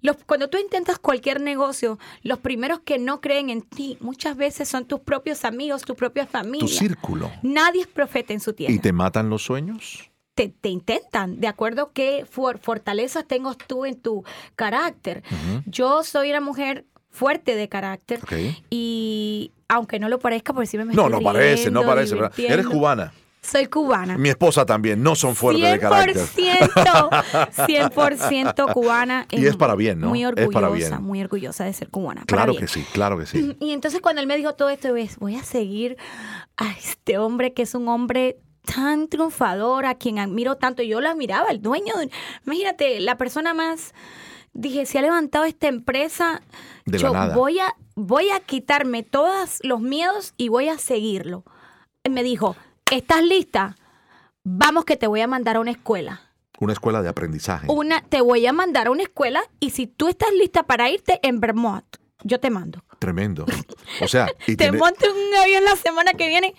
Los, 0.00 0.16
cuando 0.26 0.48
tú 0.48 0.58
intentas 0.58 0.98
cualquier 0.98 1.40
negocio, 1.40 1.98
los 2.22 2.38
primeros 2.38 2.80
que 2.80 2.98
no 2.98 3.20
creen 3.20 3.50
en 3.50 3.62
ti 3.62 3.96
muchas 4.00 4.36
veces 4.36 4.68
son 4.68 4.84
tus 4.86 5.00
propios 5.00 5.44
amigos, 5.44 5.82
tu 5.82 5.94
propia 5.94 6.26
familia. 6.26 6.66
Tu 6.66 6.72
círculo. 6.72 7.30
Nadie 7.42 7.82
es 7.82 7.86
profeta 7.86 8.32
en 8.32 8.40
su 8.40 8.52
tierra. 8.52 8.72
¿Y 8.74 8.78
te 8.78 8.92
matan 8.92 9.30
los 9.30 9.42
sueños? 9.42 10.10
te, 10.34 10.50
te 10.50 10.68
intentan, 10.68 11.40
de 11.40 11.48
acuerdo 11.48 11.82
a 11.84 11.92
qué 11.94 12.26
for- 12.30 12.58
fortalezas 12.58 13.26
tengo 13.26 13.54
tú 13.54 13.86
en 13.86 13.98
tu 13.98 14.22
carácter. 14.54 15.22
Yo 15.64 16.04
soy 16.04 16.28
una 16.28 16.40
mujer 16.42 16.84
fuerte 17.08 17.54
de 17.56 17.70
carácter 17.70 18.20
y 18.68 19.50
aunque 19.66 19.98
no 19.98 20.10
lo 20.10 20.18
parezca, 20.18 20.52
por 20.52 20.62
decirme 20.62 20.84
me 20.84 20.94
No, 20.94 21.08
no 21.08 21.22
parece, 21.22 21.70
no 21.70 21.82
parece. 21.84 22.16
Eres 22.36 22.66
cubana. 22.66 23.14
Soy 23.50 23.66
cubana. 23.66 24.18
Mi 24.18 24.28
esposa 24.30 24.66
también. 24.66 25.02
No 25.02 25.14
son 25.14 25.36
fuertes 25.36 25.70
de 25.70 25.78
carácter. 25.78 26.16
100%, 26.16 27.24
100% 27.54 28.72
cubana. 28.72 29.26
Y 29.30 29.46
es 29.46 29.56
para 29.56 29.74
bien, 29.74 30.00
¿no? 30.00 30.08
Muy 30.08 30.22
Es 30.22 30.28
orgullosa, 30.28 30.52
para 30.52 30.68
bien. 30.70 31.02
muy 31.02 31.20
orgullosa 31.20 31.64
de 31.64 31.72
ser 31.72 31.88
cubana. 31.88 32.24
Claro 32.26 32.54
que 32.56 32.66
sí, 32.68 32.84
claro 32.92 33.18
que 33.18 33.26
sí. 33.26 33.56
Y 33.60 33.72
entonces 33.72 34.00
cuando 34.00 34.20
él 34.20 34.26
me 34.26 34.36
dijo 34.36 34.54
todo 34.54 34.68
esto, 34.68 34.92
ves, 34.92 35.18
voy 35.18 35.36
a 35.36 35.42
seguir 35.42 35.96
a 36.56 36.70
este 36.72 37.18
hombre 37.18 37.52
que 37.52 37.62
es 37.62 37.74
un 37.74 37.88
hombre 37.88 38.38
tan 38.64 39.08
triunfador, 39.08 39.86
a 39.86 39.94
quien 39.94 40.18
admiro 40.18 40.56
tanto. 40.56 40.82
Yo 40.82 41.00
lo 41.00 41.08
admiraba, 41.08 41.50
el 41.50 41.62
dueño, 41.62 41.94
de- 41.96 42.10
imagínate, 42.46 42.98
la 43.00 43.16
persona 43.16 43.54
más, 43.54 43.94
dije, 44.54 44.86
si 44.86 44.98
ha 44.98 45.02
levantado 45.02 45.44
esta 45.44 45.68
empresa, 45.68 46.42
De 46.84 46.98
yo 46.98 47.12
voy 47.34 47.60
a, 47.60 47.76
voy 47.94 48.30
a 48.30 48.40
quitarme 48.40 49.04
todos 49.04 49.60
los 49.62 49.80
miedos 49.80 50.34
y 50.36 50.48
voy 50.48 50.68
a 50.68 50.78
seguirlo. 50.78 51.44
Me 52.10 52.22
dijo, 52.24 52.56
¿estás 52.90 53.22
lista? 53.22 53.76
Vamos 54.44 54.84
que 54.84 54.96
te 54.96 55.06
voy 55.06 55.20
a 55.20 55.26
mandar 55.26 55.56
a 55.56 55.60
una 55.60 55.72
escuela. 55.72 56.20
Una 56.58 56.72
escuela 56.72 57.02
de 57.02 57.08
aprendizaje. 57.08 57.66
Una, 57.68 58.02
te 58.02 58.20
voy 58.20 58.46
a 58.46 58.52
mandar 58.52 58.86
a 58.86 58.90
una 58.90 59.02
escuela 59.02 59.42
y 59.60 59.70
si 59.70 59.86
tú 59.86 60.08
estás 60.08 60.32
lista 60.32 60.62
para 60.62 60.88
irte 60.88 61.18
en 61.22 61.40
Vermont, 61.40 61.84
yo 62.22 62.40
te 62.40 62.50
mando. 62.50 62.84
Tremendo. 63.06 63.46
O 64.00 64.08
sea, 64.08 64.28
y, 64.48 64.56
te 64.56 64.64
en 64.66 64.74
un 64.74 64.82
avión 65.40 65.62
la 65.64 65.76
semana 65.76 66.12
que 66.14 66.26
viene. 66.26 66.54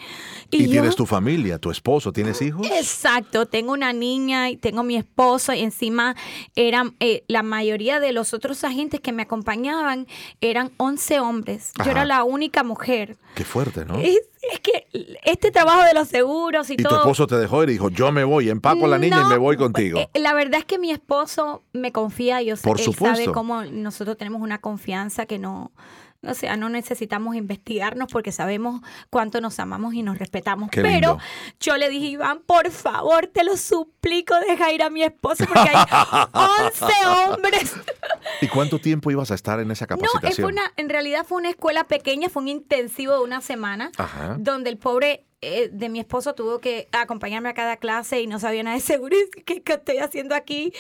Y, 0.50 0.64
y 0.64 0.66
yo- 0.68 0.72
tienes 0.72 0.96
tu 0.96 1.06
familia, 1.06 1.60
tu 1.60 1.70
esposo, 1.72 2.14
¿tienes 2.14 2.42
hijos? 2.42 2.66
Exacto, 2.72 3.48
tengo 3.48 3.74
una 3.74 3.92
niña 3.92 4.50
y 4.50 4.56
tengo 4.56 4.82
mi 4.84 4.96
esposo 4.96 5.54
y 5.54 5.60
encima 5.62 6.16
eran 6.56 6.96
eh, 7.02 7.26
la 7.28 7.44
mayoría 7.44 8.00
de 8.00 8.14
los 8.14 8.34
otros 8.34 8.64
agentes 8.64 9.02
que 9.02 9.12
me 9.12 9.24
acompañaban 9.24 10.08
eran 10.40 10.72
11 10.78 11.20
hombres. 11.20 11.72
Ajá. 11.76 11.84
Yo 11.84 11.92
era 11.92 12.06
la 12.06 12.24
única 12.24 12.64
mujer. 12.64 13.18
Qué 13.36 13.44
fuerte, 13.44 13.84
¿no? 13.84 14.00
Es, 14.00 14.22
es 14.54 14.60
que 14.62 14.88
este 15.26 15.52
trabajo 15.52 15.84
de 15.84 15.94
los 15.94 16.08
seguros 16.08 16.70
y, 16.70 16.74
Y 16.74 16.78
tu 16.78 16.84
todo 16.84 17.00
esposo 17.00 17.28
te 17.28 17.36
dejó 17.36 17.66
y 17.66 17.68
dijo, 17.68 17.90
yo 17.90 18.14
me 18.14 18.24
voy, 18.24 18.50
empaco 18.50 18.86
a 18.86 18.88
la 18.88 18.98
niña 18.98 19.24
y 19.26 19.30
me 19.30 19.38
voy 19.38 19.58
contigo. 19.58 20.00
eh, 20.00 20.10
La 20.20 20.34
verdad 20.34 20.60
es 20.60 20.66
que 20.66 20.80
mi 20.80 20.92
esposo 20.92 21.64
me 21.74 21.92
confía, 21.92 22.42
yo 22.42 22.56
sé, 22.56 22.64
Por 22.64 22.80
él 22.80 22.86
supuesto. 22.86 23.18
sabe 23.18 23.34
cómo 23.34 23.66
nosotros 23.66 24.16
tenemos 24.18 24.42
una 24.42 24.60
confianza 24.62 25.26
que 25.26 25.38
no, 25.40 25.72
o 26.24 26.34
sea, 26.34 26.56
no 26.58 26.70
necesitamos 26.70 27.36
investigarnos 27.36 28.08
porque 28.12 28.32
sabemos 28.32 28.82
cuánto 29.10 29.40
nos 29.42 29.60
amamos 29.60 29.94
y 29.94 30.02
nos 30.04 30.18
respetamos. 30.18 30.70
Qué 30.72 30.82
Pero 30.82 31.12
lindo. 31.14 31.20
yo 31.60 31.78
le 31.78 31.90
dije, 31.90 32.08
Iván, 32.08 32.40
por 32.46 32.72
favor, 32.72 33.28
te 33.28 33.44
lo 33.44 33.56
suplico, 33.58 34.34
deja 34.48 34.72
ir 34.72 34.82
a 34.84 34.90
mi 34.90 35.04
esposo 35.04 35.46
porque 35.46 35.70
hay 35.70 35.86
11 36.34 36.86
hombres. 37.32 37.74
¿Y 38.42 38.48
cuánto 38.48 38.80
tiempo 38.80 39.12
ibas 39.12 39.32
a 39.32 39.36
estar 39.36 39.60
en 39.60 39.70
esa 39.72 39.86
No, 39.86 39.98
capacitación? 39.98 40.52
una, 40.52 40.72
en 40.76 40.90
realidad 40.90 41.26
fue 41.26 41.38
una 41.38 41.50
escuela 41.50 41.84
pequeña, 41.86 42.30
fue 42.30 42.42
un 42.42 42.48
intensivo 42.50 43.14
de 43.14 43.22
una 43.24 43.42
semana, 43.42 43.92
Ajá. 43.98 44.36
donde 44.40 44.70
el 44.70 44.78
pobre 44.78 45.24
eh, 45.42 45.70
de 45.72 45.90
mi 45.90 46.00
esposo 46.00 46.34
tuvo 46.34 46.60
que 46.60 46.88
acompañarme 46.92 47.50
a 47.50 47.54
cada 47.54 47.78
clase 47.78 48.22
y 48.22 48.28
no 48.28 48.40
sabía 48.40 48.64
nada 48.64 48.76
de 48.76 48.82
seguro. 48.82 49.16
¿Qué, 49.46 49.62
qué 49.62 49.74
estoy 49.74 49.98
haciendo 49.98 50.34
aquí? 50.34 50.74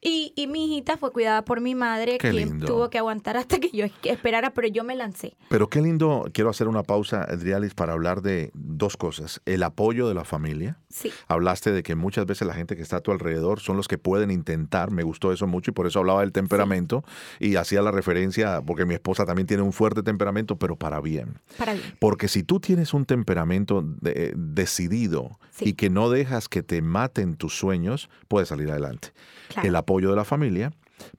Y, 0.00 0.32
y, 0.36 0.48
mi 0.48 0.66
hijita 0.66 0.96
fue 0.96 1.12
cuidada 1.12 1.44
por 1.44 1.60
mi 1.60 1.74
madre, 1.74 2.18
Qué 2.18 2.30
quien 2.30 2.48
lindo. 2.50 2.66
tuvo 2.66 2.90
que 2.90 2.98
aguantar 2.98 3.36
hasta 3.36 3.58
que 3.58 3.70
yo 3.70 3.86
esperara, 4.04 4.50
pero 4.50 4.68
yo 4.68 4.84
me 4.84 4.96
lancé. 4.96 5.36
Pero 5.48 5.68
qué 5.68 5.80
lindo, 5.80 6.28
quiero 6.32 6.50
hacer 6.50 6.68
una 6.68 6.82
pausa, 6.82 7.22
Adrialis, 7.22 7.74
para 7.74 7.92
hablar 7.94 8.20
de 8.20 8.50
dos 8.54 8.96
cosas. 8.96 9.40
El 9.46 9.62
apoyo 9.62 10.08
de 10.08 10.14
la 10.14 10.24
familia. 10.24 10.78
Sí. 10.90 11.10
Hablaste 11.28 11.72
de 11.72 11.82
que 11.82 11.94
muchas 11.94 12.26
veces 12.26 12.46
la 12.46 12.54
gente 12.54 12.76
que 12.76 12.82
está 12.82 12.96
a 12.96 13.00
tu 13.00 13.12
alrededor 13.12 13.60
son 13.60 13.76
los 13.78 13.88
que 13.88 13.96
pueden 13.96 14.30
intentar, 14.30 14.90
me 14.90 15.04
gustó 15.04 15.32
eso 15.32 15.46
mucho 15.46 15.70
y 15.70 15.74
por 15.74 15.86
eso 15.86 16.00
hablaba 16.00 16.20
del 16.20 16.32
temperamento 16.32 17.02
y 17.40 17.56
hacía 17.56 17.80
la 17.80 17.92
referencia, 17.92 18.60
porque 18.60 18.84
mi 18.84 18.94
esposa 18.94 19.24
también 19.24 19.46
tiene 19.46 19.62
un 19.62 19.72
fuerte 19.72 20.02
temperamento, 20.02 20.56
pero 20.56 20.76
para 20.76 21.00
bien. 21.00 21.38
Para 21.56 21.72
bien. 21.72 21.96
Porque 21.98 22.28
si 22.28 22.42
tú 22.42 22.60
tienes 22.60 22.92
un 22.92 23.06
temperamento 23.06 23.82
de- 24.02 24.34
decidido 24.36 25.38
Sí. 25.50 25.70
y 25.70 25.72
que 25.74 25.88
no 25.90 26.10
dejas 26.10 26.48
que 26.48 26.62
te 26.62 26.82
maten 26.82 27.36
tus 27.36 27.56
sueños, 27.56 28.08
puedes 28.28 28.48
salir 28.48 28.70
adelante. 28.70 29.12
Claro. 29.48 29.68
El 29.68 29.76
apoyo 29.76 30.10
de 30.10 30.16
la 30.16 30.24
familia, 30.24 30.72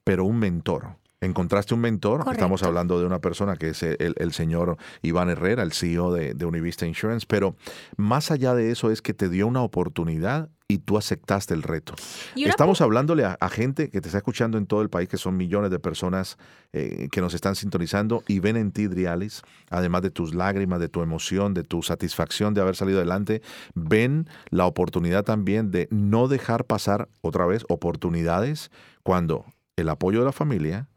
pero 0.04 0.26
un 0.26 0.38
mentor. 0.40 0.96
Encontraste 1.22 1.74
un 1.74 1.80
mentor, 1.80 2.18
Correcto. 2.20 2.34
estamos 2.34 2.64
hablando 2.64 3.00
de 3.00 3.06
una 3.06 3.20
persona 3.20 3.56
que 3.56 3.70
es 3.70 3.82
el, 3.84 4.14
el 4.18 4.34
señor 4.34 4.76
Iván 5.02 5.30
Herrera, 5.30 5.64
el 5.64 5.72
CEO 5.72 6.12
de, 6.14 6.34
de 6.34 6.46
Univista 6.46 6.86
Insurance, 6.86 7.26
pero 7.30 7.56
más 7.96 8.30
allá 8.30 8.54
de 8.56 8.72
eso 8.72 8.92
es 8.92 9.02
que 9.02 9.14
te 9.14 9.30
dio 9.30 9.48
una 9.48 9.62
oportunidad 9.62 10.50
y 10.74 10.80
tú 10.80 10.98
aceptaste 10.98 11.54
el 11.54 11.62
reto. 11.62 11.94
Estamos 12.36 12.82
hablándole 12.82 13.26
a, 13.26 13.38
a 13.40 13.50
gente 13.50 13.92
que 13.92 14.02
te 14.02 14.08
está 14.08 14.18
escuchando 14.18 14.58
en 14.58 14.66
todo 14.66 14.82
el 14.82 14.90
país, 14.90 15.08
que 15.08 15.18
son 15.18 15.38
millones 15.38 15.70
de 15.70 15.78
personas 15.78 16.38
eh, 16.74 17.10
que 17.12 17.22
nos 17.22 17.36
están 17.36 17.56
sintonizando 17.56 18.24
y 18.28 18.40
ven 18.40 18.58
en 18.58 18.72
ti, 18.72 18.88
Drialis, 18.88 19.44
además 19.70 20.02
de 20.02 20.10
tus 20.10 20.34
lágrimas, 20.34 20.80
de 20.80 20.90
tu 20.90 21.04
emoción, 21.04 21.54
de 21.54 21.64
tu 21.64 21.84
satisfacción 21.84 22.56
de 22.56 22.62
haber 22.62 22.76
salido 22.76 22.98
adelante, 22.98 23.44
ven 23.76 24.28
la 24.50 24.66
oportunidad 24.66 25.24
también 25.24 25.70
de 25.70 25.88
no 25.92 26.28
dejar 26.28 26.66
pasar 26.66 27.08
otra 27.22 27.46
vez 27.46 27.64
oportunidades 27.70 28.72
cuando 29.04 29.46
el 29.76 29.90
apoyo 29.90 30.20
de 30.20 30.26
la 30.26 30.32
familia, 30.32 30.88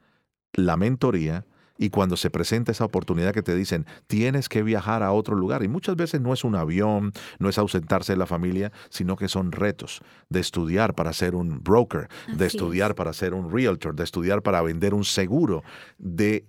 la 0.54 0.78
mentoría, 0.78 1.44
y 1.78 1.90
cuando 1.90 2.16
se 2.16 2.30
presenta 2.30 2.72
esa 2.72 2.84
oportunidad 2.84 3.32
que 3.32 3.42
te 3.42 3.54
dicen, 3.54 3.86
tienes 4.06 4.48
que 4.48 4.62
viajar 4.62 5.02
a 5.02 5.12
otro 5.12 5.36
lugar. 5.36 5.62
Y 5.62 5.68
muchas 5.68 5.96
veces 5.96 6.20
no 6.20 6.32
es 6.32 6.44
un 6.44 6.54
avión, 6.54 7.12
no 7.38 7.48
es 7.48 7.58
ausentarse 7.58 8.12
de 8.12 8.18
la 8.18 8.26
familia, 8.26 8.72
sino 8.88 9.16
que 9.16 9.28
son 9.28 9.52
retos 9.52 10.00
de 10.28 10.40
estudiar 10.40 10.94
para 10.94 11.12
ser 11.12 11.34
un 11.34 11.62
broker, 11.62 12.08
de 12.28 12.46
estudiar 12.46 12.94
para 12.94 13.12
ser 13.12 13.34
un 13.34 13.50
realtor, 13.50 13.94
de 13.94 14.04
estudiar 14.04 14.42
para 14.42 14.62
vender 14.62 14.94
un 14.94 15.04
seguro, 15.04 15.62
de 15.98 16.46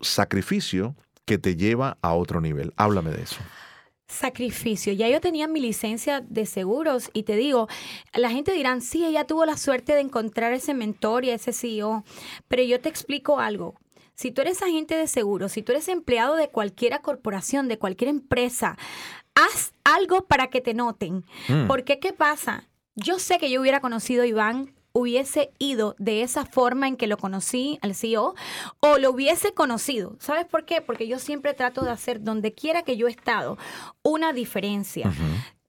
sacrificio 0.00 0.96
que 1.24 1.38
te 1.38 1.56
lleva 1.56 1.98
a 2.02 2.14
otro 2.14 2.40
nivel. 2.40 2.72
Háblame 2.76 3.10
de 3.10 3.22
eso. 3.22 3.40
Sacrificio. 4.08 4.92
Ya 4.92 5.08
yo 5.08 5.20
tenía 5.20 5.46
mi 5.46 5.60
licencia 5.60 6.20
de 6.20 6.44
seguros 6.44 7.10
y 7.12 7.22
te 7.22 7.36
digo, 7.36 7.68
la 8.12 8.30
gente 8.30 8.52
dirá, 8.52 8.78
sí, 8.80 9.04
ella 9.04 9.24
tuvo 9.24 9.46
la 9.46 9.56
suerte 9.56 9.94
de 9.94 10.00
encontrar 10.00 10.52
ese 10.52 10.74
mentor 10.74 11.24
y 11.24 11.30
ese 11.30 11.52
CEO, 11.52 12.04
pero 12.48 12.64
yo 12.64 12.80
te 12.80 12.88
explico 12.88 13.38
algo. 13.38 13.76
Si 14.20 14.32
tú 14.32 14.42
eres 14.42 14.60
agente 14.60 14.96
de 14.96 15.06
seguros, 15.06 15.52
si 15.52 15.62
tú 15.62 15.72
eres 15.72 15.88
empleado 15.88 16.36
de 16.36 16.50
cualquier 16.50 17.00
corporación, 17.00 17.68
de 17.68 17.78
cualquier 17.78 18.10
empresa, 18.10 18.76
haz 19.34 19.72
algo 19.82 20.26
para 20.26 20.48
que 20.48 20.60
te 20.60 20.74
noten. 20.74 21.24
Mm. 21.48 21.66
Porque, 21.66 21.98
¿qué 22.00 22.12
pasa? 22.12 22.68
Yo 22.94 23.18
sé 23.18 23.38
que 23.38 23.50
yo 23.50 23.62
hubiera 23.62 23.80
conocido 23.80 24.24
a 24.24 24.26
Iván 24.26 24.74
hubiese 24.92 25.52
ido 25.58 25.94
de 25.98 26.20
esa 26.20 26.44
forma 26.44 26.86
en 26.86 26.98
que 26.98 27.06
lo 27.06 27.16
conocí 27.16 27.78
al 27.80 27.94
CEO 27.94 28.34
o 28.80 28.98
lo 28.98 29.10
hubiese 29.10 29.54
conocido. 29.54 30.16
¿Sabes 30.18 30.44
por 30.44 30.66
qué? 30.66 30.82
Porque 30.82 31.08
yo 31.08 31.18
siempre 31.18 31.54
trato 31.54 31.80
de 31.80 31.90
hacer 31.90 32.22
donde 32.22 32.52
quiera 32.52 32.82
que 32.82 32.98
yo 32.98 33.08
he 33.08 33.10
estado 33.10 33.56
una 34.02 34.34
diferencia. 34.34 35.10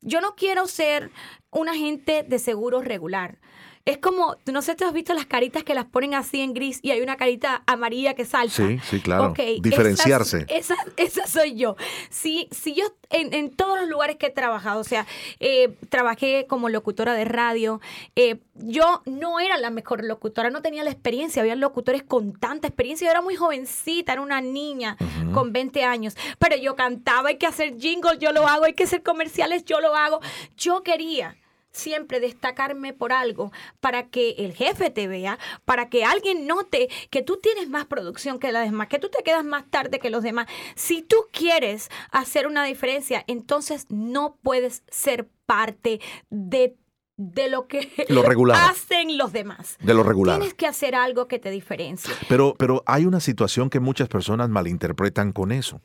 Yo 0.01 0.19
no 0.19 0.35
quiero 0.35 0.67
ser 0.67 1.09
un 1.51 1.69
agente 1.69 2.23
de 2.23 2.37
seguro 2.37 2.81
regular. 2.81 3.39
Es 3.85 3.97
como, 3.97 4.35
no 4.51 4.61
sé, 4.61 4.75
¿te 4.75 4.85
has 4.85 4.93
visto 4.93 5.13
las 5.13 5.25
caritas 5.25 5.63
que 5.63 5.73
las 5.73 5.85
ponen 5.85 6.13
así 6.13 6.41
en 6.41 6.53
gris 6.53 6.79
y 6.81 6.91
hay 6.91 7.01
una 7.01 7.17
carita 7.17 7.63
amarilla 7.65 8.13
que 8.13 8.25
salta? 8.25 8.55
Sí, 8.55 8.79
sí, 8.89 8.99
claro. 8.99 9.33
Diferenciarse. 9.61 10.45
Esa, 10.49 10.75
esa, 10.97 11.21
esa 11.21 11.27
soy 11.27 11.55
yo. 11.55 11.75
Si, 12.09 12.47
si 12.51 12.73
yo 12.75 12.85
en, 13.09 13.33
en 13.33 13.49
todos 13.49 13.79
los 13.79 13.89
lugares 13.89 14.17
que 14.17 14.27
he 14.27 14.31
trabajado, 14.31 14.79
o 14.79 14.83
sea, 14.83 15.05
eh, 15.39 15.75
trabajé 15.89 16.45
como 16.47 16.69
locutora 16.69 17.13
de 17.13 17.25
radio, 17.25 17.81
eh, 18.15 18.39
yo 18.55 19.01
no 19.05 19.39
era 19.39 19.57
la 19.57 19.69
mejor 19.69 20.03
locutora, 20.03 20.49
no 20.49 20.61
tenía 20.61 20.83
la 20.83 20.91
experiencia, 20.91 21.41
había 21.41 21.55
locutores 21.55 22.03
con 22.03 22.33
tanta 22.33 22.67
experiencia, 22.67 23.05
yo 23.05 23.11
era 23.11 23.21
muy 23.21 23.35
jovencita, 23.35 24.13
era 24.13 24.21
una 24.21 24.41
niña 24.41 24.97
con 25.33 25.53
20 25.53 25.83
años, 25.83 26.15
pero 26.39 26.55
yo 26.55 26.75
cantaba, 26.75 27.29
hay 27.29 27.37
que 27.37 27.47
hacer 27.47 27.77
jingles, 27.77 28.19
yo 28.19 28.31
lo 28.31 28.47
hago, 28.47 28.65
hay 28.65 28.73
que 28.73 28.83
hacer 28.83 29.03
comerciales, 29.03 29.65
yo 29.65 29.81
lo 29.81 29.95
hago. 29.95 30.19
Yo 30.57 30.83
quería 30.83 31.35
siempre 31.71 32.19
destacarme 32.19 32.93
por 32.93 33.13
algo 33.13 33.51
para 33.79 34.07
que 34.09 34.31
el 34.39 34.53
jefe 34.53 34.89
te 34.89 35.07
vea, 35.07 35.39
para 35.65 35.89
que 35.89 36.03
alguien 36.05 36.47
note 36.47 36.89
que 37.09 37.21
tú 37.21 37.39
tienes 37.41 37.69
más 37.69 37.85
producción 37.85 38.39
que 38.39 38.51
las 38.51 38.65
demás, 38.65 38.87
que 38.87 38.99
tú 38.99 39.09
te 39.09 39.23
quedas 39.23 39.45
más 39.45 39.69
tarde 39.69 39.99
que 39.99 40.09
los 40.09 40.23
demás. 40.23 40.47
Si 40.75 41.01
tú 41.01 41.17
quieres 41.31 41.89
hacer 42.11 42.47
una 42.47 42.63
diferencia, 42.65 43.23
entonces 43.27 43.85
no 43.89 44.37
puedes 44.41 44.83
ser 44.89 45.29
parte 45.45 45.99
de 46.29 46.75
de 47.17 47.49
lo 47.49 47.67
que 47.67 47.91
Lo 48.09 48.23
regular. 48.23 48.57
hacen 48.71 49.17
los 49.17 49.31
demás. 49.31 49.77
De 49.79 49.93
lo 49.93 50.01
regular. 50.01 50.39
Tienes 50.39 50.55
que 50.55 50.65
hacer 50.65 50.95
algo 50.95 51.27
que 51.27 51.37
te 51.37 51.51
diferencie. 51.51 52.11
Pero, 52.27 52.55
pero 52.57 52.83
hay 52.87 53.05
una 53.05 53.19
situación 53.19 53.69
que 53.69 53.79
muchas 53.79 54.07
personas 54.07 54.49
malinterpretan 54.49 55.31
con 55.31 55.51
eso. 55.51 55.81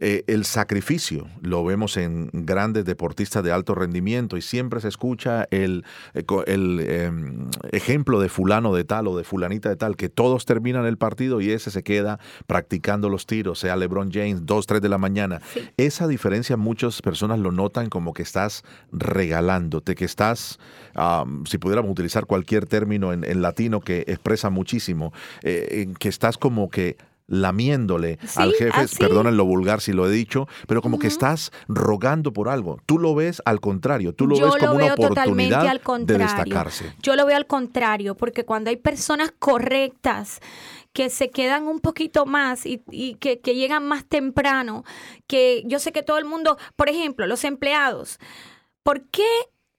Eh, 0.00 0.24
el 0.26 0.44
sacrificio 0.44 1.26
lo 1.42 1.64
vemos 1.64 1.96
en 1.96 2.30
grandes 2.32 2.84
deportistas 2.84 3.42
de 3.42 3.50
alto 3.50 3.74
rendimiento 3.74 4.36
y 4.36 4.42
siempre 4.42 4.80
se 4.80 4.88
escucha 4.88 5.48
el, 5.50 5.84
eh, 6.14 6.24
el, 6.46 6.78
eh, 6.80 7.10
ejemplo 7.72 8.20
de 8.20 8.28
fulano 8.28 8.74
de 8.74 8.84
tal 8.84 9.08
o 9.08 9.16
de 9.16 9.24
fulanita 9.24 9.68
de 9.68 9.76
tal, 9.76 9.96
que 9.96 10.08
todos 10.08 10.44
terminan 10.44 10.86
el 10.86 10.98
partido 10.98 11.40
y 11.40 11.50
ese 11.50 11.70
se 11.70 11.82
queda 11.82 12.20
practicando 12.46 13.08
los 13.08 13.26
tiros, 13.26 13.58
sea 13.58 13.76
LeBron 13.76 14.10
James, 14.12 14.46
2, 14.46 14.66
3 14.66 14.82
de 14.82 14.88
la 14.88 14.98
mañana. 14.98 15.40
Sí. 15.52 15.68
Esa 15.76 16.06
diferencia 16.06 16.56
muchas 16.56 17.02
personas 17.02 17.38
lo 17.38 17.50
notan 17.50 17.88
como 17.88 18.12
que 18.12 18.22
estás 18.22 18.64
regalándote, 18.92 19.94
que 19.94 20.04
estás, 20.04 20.58
am, 20.94 21.44
si 21.46 21.58
pudiéramos 21.58 21.90
utilizar 21.90 22.26
cualquier 22.26 22.66
término 22.66 23.12
en, 23.12 23.24
en 23.24 23.42
latino 23.42 23.80
que 23.80 24.04
expresa 24.06 24.50
muchísimo, 24.50 25.12
eh, 25.42 25.82
en 25.82 25.94
que 25.94 26.08
estás 26.08 26.38
como 26.38 26.70
que 26.70 26.96
lamiéndole 27.28 28.18
Sí, 28.26 28.40
al 28.40 28.52
jefe, 28.54 28.70
así. 28.80 28.96
perdonen 28.96 29.36
lo 29.36 29.44
vulgar 29.44 29.80
si 29.80 29.92
lo 29.92 30.08
he 30.08 30.10
dicho, 30.10 30.48
pero 30.66 30.82
como 30.82 30.98
que 30.98 31.06
estás 31.06 31.52
rogando 31.68 32.32
por 32.32 32.48
algo. 32.48 32.78
Tú 32.86 32.98
lo 32.98 33.14
ves 33.14 33.40
al 33.44 33.60
contrario, 33.60 34.14
tú 34.14 34.26
lo 34.26 34.36
Yo 34.36 34.46
ves 34.46 34.56
como 34.56 34.72
una 34.74 34.84
veo 34.86 34.96
totalmente 34.96 35.54
oportunidad 35.54 35.68
al 35.68 35.78
de 35.78 35.82
contrario. 35.84 36.26
destacarse. 36.26 36.92
Yo 37.02 37.14
lo 37.16 37.26
veo 37.26 37.36
al 37.36 37.46
contrario, 37.46 38.14
porque 38.16 38.44
cuando 38.44 38.70
hay 38.70 38.76
personas 38.76 39.32
correctas 39.38 40.40
que 40.94 41.10
se 41.10 41.28
quedan 41.30 41.66
un 41.68 41.80
poquito 41.80 42.24
más 42.26 42.64
y, 42.66 42.82
y 42.90 43.14
que, 43.16 43.38
que 43.40 43.54
llegan 43.54 43.86
más 43.86 44.04
temprano, 44.06 44.84
que 45.26 45.62
yo 45.66 45.78
sé 45.78 45.92
que 45.92 46.02
todo 46.02 46.18
el 46.18 46.24
mundo, 46.24 46.56
por 46.76 46.88
ejemplo, 46.88 47.26
los 47.26 47.44
empleados, 47.44 48.18
¿por 48.82 49.02
qué 49.10 49.26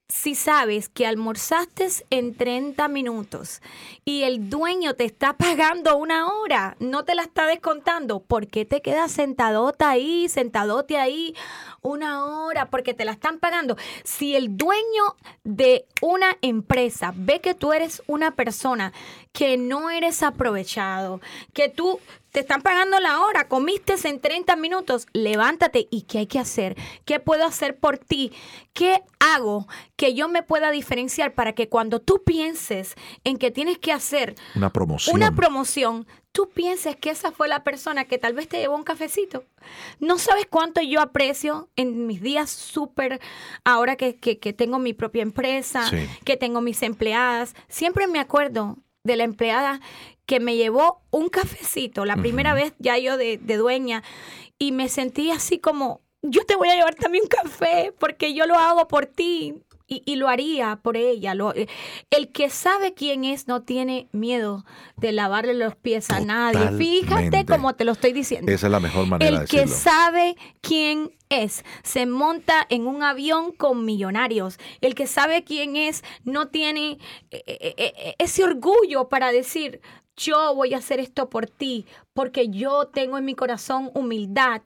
si 0.09 0.33
sabes 0.33 0.89
que 0.89 1.05
almorzaste 1.05 1.87
en 2.09 2.33
30 2.33 2.87
minutos 2.87 3.61
y 4.05 4.23
el 4.23 4.49
dueño 4.49 4.95
te 4.95 5.05
está 5.05 5.33
pagando 5.33 5.95
una 5.97 6.27
hora, 6.33 6.75
no 6.79 7.05
te 7.05 7.13
la 7.13 7.21
está 7.21 7.45
descontando, 7.45 8.19
¿por 8.19 8.47
qué 8.47 8.65
te 8.65 8.81
quedas 8.81 9.11
sentadota 9.11 9.91
ahí, 9.91 10.27
sentadote 10.27 10.97
ahí 10.97 11.35
una 11.83 12.25
hora? 12.25 12.71
Porque 12.71 12.95
te 12.95 13.05
la 13.05 13.11
están 13.11 13.37
pagando. 13.37 13.77
Si 14.03 14.35
el 14.35 14.57
dueño 14.57 15.15
de 15.43 15.85
una 16.01 16.37
empresa 16.41 17.13
ve 17.15 17.39
que 17.39 17.53
tú 17.53 17.71
eres 17.71 18.01
una 18.07 18.31
persona 18.31 18.91
que 19.31 19.57
no 19.57 19.91
eres 19.91 20.23
aprovechado, 20.23 21.21
que 21.53 21.69
tú 21.69 21.99
te 22.31 22.41
están 22.41 22.61
pagando 22.61 22.99
la 22.99 23.21
hora, 23.21 23.47
comiste 23.47 23.95
en 24.03 24.19
30 24.19 24.55
minutos, 24.55 25.07
levántate. 25.13 25.87
¿Y 25.89 26.03
qué 26.03 26.19
hay 26.19 26.27
que 26.27 26.39
hacer? 26.39 26.75
¿Qué 27.05 27.19
puedo 27.19 27.45
hacer 27.45 27.77
por 27.77 27.97
ti? 27.97 28.31
¿Qué 28.73 29.01
hago 29.19 29.67
que 29.95 30.13
yo 30.13 30.29
me 30.29 30.43
pueda 30.43 30.71
diferenciar 30.71 31.33
para 31.33 31.53
que 31.53 31.69
cuando 31.69 31.99
tú 31.99 32.23
pienses 32.23 32.95
en 33.23 33.37
que 33.37 33.51
tienes 33.51 33.77
que 33.79 33.91
hacer 33.91 34.35
Una 34.55 34.69
promoción. 34.71 35.15
una 35.15 35.35
promoción, 35.35 36.07
tú 36.31 36.49
pienses 36.49 36.95
que 36.95 37.09
esa 37.09 37.31
fue 37.31 37.47
la 37.47 37.63
persona 37.63 38.05
que 38.05 38.17
tal 38.19 38.33
vez 38.33 38.47
te 38.47 38.59
llevó 38.59 38.75
un 38.75 38.83
cafecito. 38.83 39.43
No 39.99 40.17
sabes 40.19 40.45
cuánto 40.49 40.81
yo 40.81 41.01
aprecio 41.01 41.67
en 41.75 42.05
mis 42.07 42.21
días 42.21 42.49
súper, 42.51 43.19
ahora 43.65 43.95
que, 43.95 44.15
que- 44.17 44.37
que 44.39 44.53
tengo 44.53 44.77
mi 44.79 44.93
propia 44.93 45.23
empresa, 45.23 45.89
Sí. 45.89 46.07
que 46.23 46.37
tengo 46.37 46.61
mis 46.61 46.81
empleadas. 46.83 47.55
Siempre 47.67 48.07
me 48.07 48.19
acuerdo 48.19 48.77
de 49.03 49.15
la 49.15 49.23
empleada 49.23 49.79
que 50.25 50.39
me 50.39 50.55
llevó 50.55 51.01
un 51.09 51.29
cafecito, 51.29 52.05
la 52.05 52.15
primera 52.15 52.53
vez 52.53 52.73
ya 52.77 52.97
yo 52.97 53.17
de, 53.17 53.37
de 53.37 53.57
dueña, 53.57 54.03
y 54.59 54.71
me 54.71 54.89
sentí 54.89 55.31
así 55.31 55.57
como, 55.59 56.01
yo 56.21 56.45
te 56.45 56.55
voy 56.55 56.69
a 56.69 56.75
llevar 56.75 56.95
también 56.95 57.23
un 57.23 57.29
café 57.29 57.93
porque 57.97 58.33
yo 58.33 58.45
lo 58.45 58.55
hago 58.55 58.87
por 58.87 59.05
ti. 59.05 59.55
Y, 59.89 60.15
lo 60.15 60.29
haría 60.29 60.79
por 60.81 60.95
ella. 60.95 61.33
Lo, 61.33 61.53
eh, 61.53 61.67
el 62.11 62.31
que 62.31 62.49
sabe 62.49 62.93
quién 62.93 63.25
es 63.25 63.47
no 63.47 63.63
tiene 63.63 64.07
miedo 64.11 64.65
de 64.97 65.11
lavarle 65.11 65.53
los 65.55 65.75
pies 65.75 66.09
a 66.11 66.19
nadie. 66.19 66.77
Fíjate 66.77 67.45
cómo 67.45 67.75
te 67.75 67.85
lo 67.85 67.93
estoy 67.93 68.13
diciendo. 68.13 68.51
Esa 68.51 68.67
es 68.67 68.71
la 68.71 68.79
mejor 68.79 69.07
manera 69.07 69.27
el 69.29 69.35
de 69.35 69.41
decirlo. 69.41 69.63
El 69.63 69.69
que 69.69 69.75
sabe 69.75 70.35
quién 70.61 71.11
es, 71.29 71.65
se 71.83 72.05
monta 72.05 72.65
en 72.69 72.87
un 72.87 73.03
avión 73.03 73.51
con 73.51 73.83
millonarios. 73.85 74.59
El 74.81 74.95
que 74.95 75.07
sabe 75.07 75.43
quién 75.43 75.75
es 75.75 76.03
no 76.23 76.49
tiene 76.49 76.99
eh, 77.31 77.43
eh, 77.47 78.15
ese 78.19 78.43
orgullo 78.43 79.09
para 79.09 79.31
decir, 79.31 79.81
yo 80.19 80.53
voy 80.53 80.73
a 80.73 80.77
hacer 80.77 80.99
esto 80.99 81.29
por 81.29 81.47
ti, 81.47 81.85
porque 82.19 82.49
yo 82.49 82.85
tengo 82.85 83.17
en 83.17 83.23
mi 83.23 83.33
corazón 83.33 83.91
humildad. 83.93 84.61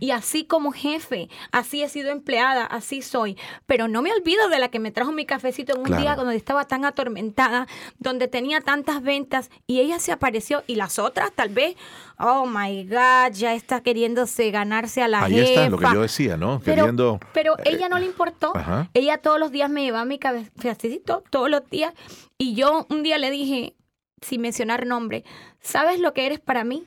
Y 0.00 0.10
así 0.10 0.44
como 0.44 0.72
jefe, 0.72 1.28
así 1.52 1.80
he 1.80 1.88
sido 1.88 2.10
empleada, 2.10 2.66
así 2.66 3.00
soy. 3.00 3.38
Pero 3.66 3.86
no 3.86 4.02
me 4.02 4.12
olvido 4.12 4.48
de 4.48 4.58
la 4.58 4.70
que 4.70 4.80
me 4.80 4.90
trajo 4.90 5.12
mi 5.12 5.24
cafecito 5.24 5.76
en 5.76 5.82
un 5.82 5.96
día 6.00 6.16
cuando 6.16 6.32
estaba 6.32 6.64
tan 6.64 6.84
atormentada, 6.84 7.68
donde 8.00 8.26
tenía 8.26 8.60
tantas 8.60 9.04
ventas 9.04 9.50
y 9.68 9.78
ella 9.78 10.00
se 10.00 10.10
apareció 10.10 10.64
y 10.66 10.74
las 10.74 10.98
otras 10.98 11.30
tal 11.30 11.50
vez, 11.50 11.76
oh 12.18 12.44
my 12.44 12.82
God, 12.82 13.34
ya 13.34 13.54
está 13.54 13.82
queriéndose 13.82 14.50
ganarse 14.50 15.00
a 15.00 15.06
la 15.06 15.22
Ahí 15.22 15.38
está 15.38 15.68
lo 15.68 15.78
que 15.78 15.84
yo 15.84 16.02
decía, 16.02 16.36
¿no? 16.36 16.60
Pero, 16.64 16.92
pero 17.32 17.56
eh, 17.58 17.62
ella 17.66 17.88
no 17.88 18.00
le 18.00 18.06
importó. 18.06 18.52
Ella 18.94 19.18
todos 19.18 19.38
los 19.38 19.52
días 19.52 19.70
me 19.70 19.84
llevaba 19.84 20.04
mi 20.04 20.18
cafecito, 20.18 21.22
todos 21.30 21.48
los 21.50 21.70
días. 21.70 21.94
Y 22.36 22.56
yo 22.56 22.84
un 22.90 23.04
día 23.04 23.16
le 23.18 23.30
dije, 23.30 23.76
sin 24.22 24.40
mencionar 24.40 24.86
nombre, 24.86 25.22
¿sabes 25.60 26.00
lo 26.00 26.12
que 26.12 26.26
eres 26.26 26.40
para 26.40 26.64
mí? 26.64 26.84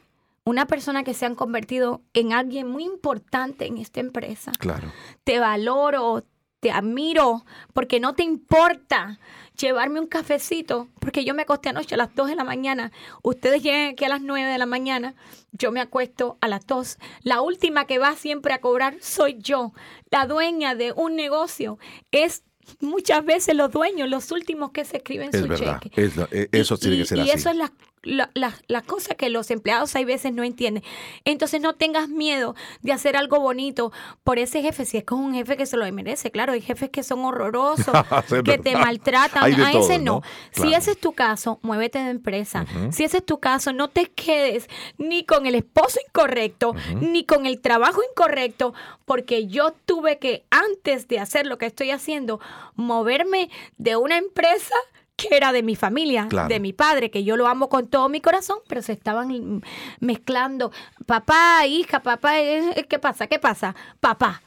Una 0.50 0.66
persona 0.66 1.04
que 1.04 1.14
se 1.14 1.28
han 1.28 1.36
convertido 1.36 2.02
en 2.14 2.34
alguien 2.34 2.68
muy 2.68 2.84
importante 2.84 3.68
en 3.68 3.78
esta 3.78 4.00
empresa. 4.00 4.52
Claro. 4.58 4.92
Te 5.24 5.38
valoro, 5.38 6.26
te 6.60 6.72
admiro, 6.72 7.46
porque 7.72 8.00
no 8.00 8.16
te 8.16 8.24
importa 8.24 9.20
llevarme 9.56 10.00
un 10.00 10.08
cafecito, 10.08 10.88
porque 11.00 11.24
yo 11.24 11.36
me 11.36 11.44
acosté 11.44 11.70
anoche 11.70 11.94
a 11.94 12.00
las 12.00 12.16
2 12.16 12.30
de 12.30 12.36
la 12.36 12.44
mañana, 12.44 12.92
ustedes 13.22 13.62
llegan 13.62 13.92
aquí 13.92 14.06
a 14.06 14.10
las 14.10 14.24
9 14.24 14.52
de 14.52 14.58
la 14.58 14.66
mañana, 14.66 15.14
yo 15.52 15.72
me 15.72 15.82
acuesto 15.82 16.40
a 16.42 16.48
las 16.48 16.66
2. 16.66 16.98
La 17.22 17.42
última 17.42 17.86
que 17.86 18.00
va 18.00 18.16
siempre 18.16 18.52
a 18.52 18.60
cobrar 18.60 18.98
soy 19.02 19.38
yo, 19.38 19.74
la 20.10 20.26
dueña 20.26 20.74
de 20.74 20.94
un 20.94 21.16
negocio. 21.16 21.78
Es 22.10 22.42
muchas 22.80 23.24
veces 23.24 23.56
los 23.56 23.72
dueños, 23.72 24.10
los 24.10 24.32
últimos 24.32 24.72
que 24.72 24.84
se 24.84 24.98
escriben 24.98 25.32
su 25.32 25.48
cheque. 25.48 25.92
E, 26.32 26.50
eso 26.52 26.76
tiene 26.80 26.98
que 26.98 27.06
ser 27.06 27.20
así. 27.20 27.30
Y 27.30 27.32
eso 27.32 27.52
es 27.52 27.56
la 27.56 27.72
la, 28.04 28.30
la, 28.34 28.82
cosa 28.82 29.16
que 29.16 29.30
los 29.30 29.52
empleados 29.52 29.96
hay 29.96 30.06
veces 30.06 30.34
no 30.34 30.44
entienden. 30.44 30.84
Entonces 31.26 31.62
no 31.62 31.74
tengas 31.74 32.10
miedo 32.10 32.56
de 32.82 32.92
hacer 32.92 33.18
algo 33.18 33.40
bonito 33.40 33.92
por 34.24 34.40
ese 34.40 34.62
jefe, 34.62 34.86
si 34.86 34.98
es 34.98 35.04
con 35.04 35.20
un 35.20 35.34
jefe 35.34 35.58
que 35.58 35.66
se 35.66 35.78
lo 35.78 35.90
merece. 35.92 36.32
Claro, 36.32 36.54
hay 36.54 36.62
jefes 36.62 36.90
que 36.90 37.04
son 37.04 37.26
horrorosos, 37.26 37.94
que 38.46 38.58
te 38.58 38.76
maltratan. 38.76 39.44
A 39.62 39.72
ese 39.72 40.00
no. 40.00 40.22
Si 40.52 40.74
ese 40.74 40.92
es 40.92 41.00
tu 41.00 41.14
caso, 41.14 41.60
muévete 41.62 42.00
de 42.00 42.10
empresa. 42.10 42.66
Si 42.92 43.04
ese 43.04 43.18
es 43.18 43.26
tu 43.26 43.40
caso, 43.40 43.74
no 43.74 43.90
te 43.90 44.06
quedes 44.06 44.68
ni 44.98 45.26
con 45.26 45.46
el 45.46 45.56
esposo 45.56 46.00
incorrecto, 46.08 46.76
ni 47.02 47.26
con 47.26 47.46
el 47.46 47.60
trabajo 47.62 48.02
incorrecto, 48.10 48.74
porque 49.06 49.48
yo 49.48 49.74
tuve 49.86 50.20
que, 50.20 50.46
antes 50.50 51.08
de 51.08 51.20
hacer 51.20 51.46
lo 51.46 51.58
que 51.58 51.66
estoy 51.66 51.92
haciendo, 51.92 52.40
moverme 52.76 53.50
de 53.78 53.98
una 53.98 54.18
empresa 54.18 54.76
que 55.20 55.36
era 55.36 55.52
de 55.52 55.64
mi 55.64 55.76
familia, 55.76 56.28
de 56.48 56.60
mi 56.60 56.74
padre, 56.74 57.12
que 57.12 57.24
yo 57.24 57.36
lo 57.36 57.48
amo 57.48 57.70
con 57.70 57.88
todo 57.88 58.10
mi 58.10 58.22
corazón, 58.22 58.60
pero 58.68 58.82
se 58.82 58.94
estaban 58.94 59.62
mezclando. 60.00 60.72
Papá, 61.06 61.66
hija, 61.68 62.02
papá, 62.02 62.40
eh, 62.40 62.74
eh, 62.76 62.86
¿qué 62.88 63.00
pasa? 63.00 63.28
¿Qué 63.28 63.40
pasa? 63.40 63.76
Papá, 64.00 64.42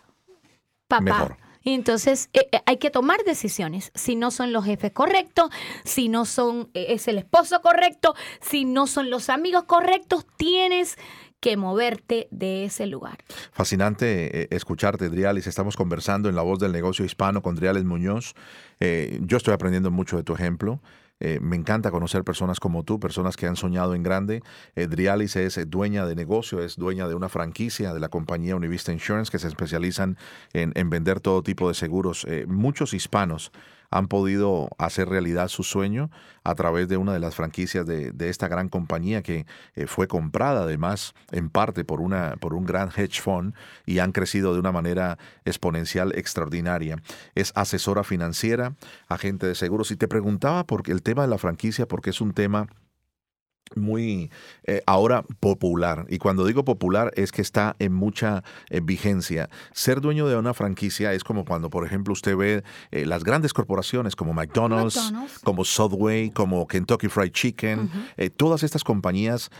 papá. 0.88 1.38
Y 1.64 1.74
entonces 1.74 2.28
eh, 2.32 2.48
hay 2.66 2.78
que 2.78 2.90
tomar 2.90 3.22
decisiones. 3.24 3.92
Si 3.94 4.16
no 4.16 4.30
son 4.30 4.52
los 4.52 4.64
jefes 4.64 4.92
correctos, 4.92 5.50
si 5.84 6.08
no 6.08 6.24
son 6.24 6.70
es 6.74 7.06
el 7.06 7.18
esposo 7.18 7.60
correcto, 7.60 8.14
si 8.40 8.64
no 8.64 8.86
son 8.86 9.10
los 9.10 9.28
amigos 9.28 9.64
correctos, 9.64 10.26
tienes 10.36 10.96
que 11.42 11.56
moverte 11.56 12.28
de 12.30 12.64
ese 12.64 12.86
lugar. 12.86 13.18
Fascinante 13.50 14.42
eh, 14.42 14.48
escucharte, 14.52 15.10
Drialis. 15.10 15.48
Estamos 15.48 15.76
conversando 15.76 16.28
en 16.28 16.36
La 16.36 16.42
Voz 16.42 16.60
del 16.60 16.70
Negocio 16.70 17.04
Hispano 17.04 17.42
con 17.42 17.56
Drialis 17.56 17.82
Muñoz. 17.82 18.34
Eh, 18.78 19.18
yo 19.22 19.38
estoy 19.38 19.52
aprendiendo 19.52 19.90
mucho 19.90 20.16
de 20.16 20.22
tu 20.22 20.34
ejemplo. 20.34 20.80
Eh, 21.18 21.40
me 21.42 21.56
encanta 21.56 21.90
conocer 21.90 22.22
personas 22.22 22.60
como 22.60 22.84
tú, 22.84 23.00
personas 23.00 23.36
que 23.36 23.46
han 23.46 23.56
soñado 23.56 23.96
en 23.96 24.04
grande. 24.04 24.42
Drialis 24.76 25.34
es 25.34 25.58
dueña 25.68 26.06
de 26.06 26.14
negocio, 26.14 26.62
es 26.62 26.76
dueña 26.76 27.08
de 27.08 27.16
una 27.16 27.28
franquicia 27.28 27.92
de 27.92 27.98
la 27.98 28.08
compañía 28.08 28.54
Univista 28.54 28.92
Insurance 28.92 29.30
que 29.30 29.40
se 29.40 29.48
especializan 29.48 30.18
en, 30.52 30.72
en 30.76 30.90
vender 30.90 31.18
todo 31.18 31.42
tipo 31.42 31.66
de 31.66 31.74
seguros. 31.74 32.24
muchos 32.46 32.94
hispanos 32.94 33.50
han 33.92 34.08
podido 34.08 34.70
hacer 34.78 35.08
realidad 35.08 35.48
su 35.48 35.62
sueño 35.62 36.10
a 36.44 36.54
través 36.54 36.88
de 36.88 36.96
una 36.96 37.12
de 37.12 37.20
las 37.20 37.34
franquicias 37.34 37.86
de, 37.86 38.12
esta 38.28 38.48
gran 38.48 38.68
compañía 38.68 39.22
que 39.22 39.46
eh, 39.74 39.86
fue 39.86 40.08
comprada 40.08 40.62
además 40.62 41.14
en 41.30 41.50
parte 41.50 41.84
por, 41.84 42.00
una, 42.00 42.36
por 42.40 42.54
un 42.54 42.64
gran 42.64 42.88
hedge 42.88 43.20
fund 43.20 43.54
y 43.84 43.98
han 43.98 44.12
crecido 44.12 44.54
de 44.54 44.60
una 44.60 44.72
manera 44.72 45.18
exponencial 45.44 46.12
extraordinaria. 46.16 46.96
Es 47.34 47.52
asesora 47.54 48.02
financiera, 48.02 48.74
agente 49.08 49.46
de 49.46 49.54
seguros 49.54 49.90
y 49.90 49.96
te 49.96 50.08
preguntaba 50.08 50.66
por 50.66 50.88
el 50.90 51.02
tema 51.02 51.22
de 51.22 51.28
la 51.28 51.38
franquicia 51.38 51.86
porque 51.86 52.10
es 52.10 52.20
un 52.20 52.32
tema 52.32 52.68
muy 53.76 54.30
eh, 54.64 54.82
ahora 54.86 55.22
popular. 55.40 56.06
Y 56.08 56.18
cuando 56.18 56.44
digo 56.46 56.64
popular 56.64 57.12
es 57.16 57.32
que 57.32 57.42
está 57.42 57.76
en 57.78 57.92
mucha 57.92 58.44
eh, 58.70 58.80
vigencia. 58.80 59.48
Ser 59.72 60.00
dueño 60.00 60.26
de 60.28 60.36
una 60.36 60.54
franquicia 60.54 61.12
es 61.12 61.24
como 61.24 61.44
cuando, 61.44 61.70
por 61.70 61.86
ejemplo, 61.86 62.12
usted 62.12 62.36
ve 62.36 62.62
eh, 62.90 63.06
las 63.06 63.24
grandes 63.24 63.52
corporaciones 63.52 64.16
como 64.16 64.32
McDonald's, 64.32 65.12
como 65.44 65.64
Subway, 65.64 66.30
como 66.30 66.66
Kentucky 66.66 67.08
Fried 67.08 67.32
Chicken, 67.32 67.90
todas 68.36 68.62
estas 68.62 68.84
compañías, 68.84 69.50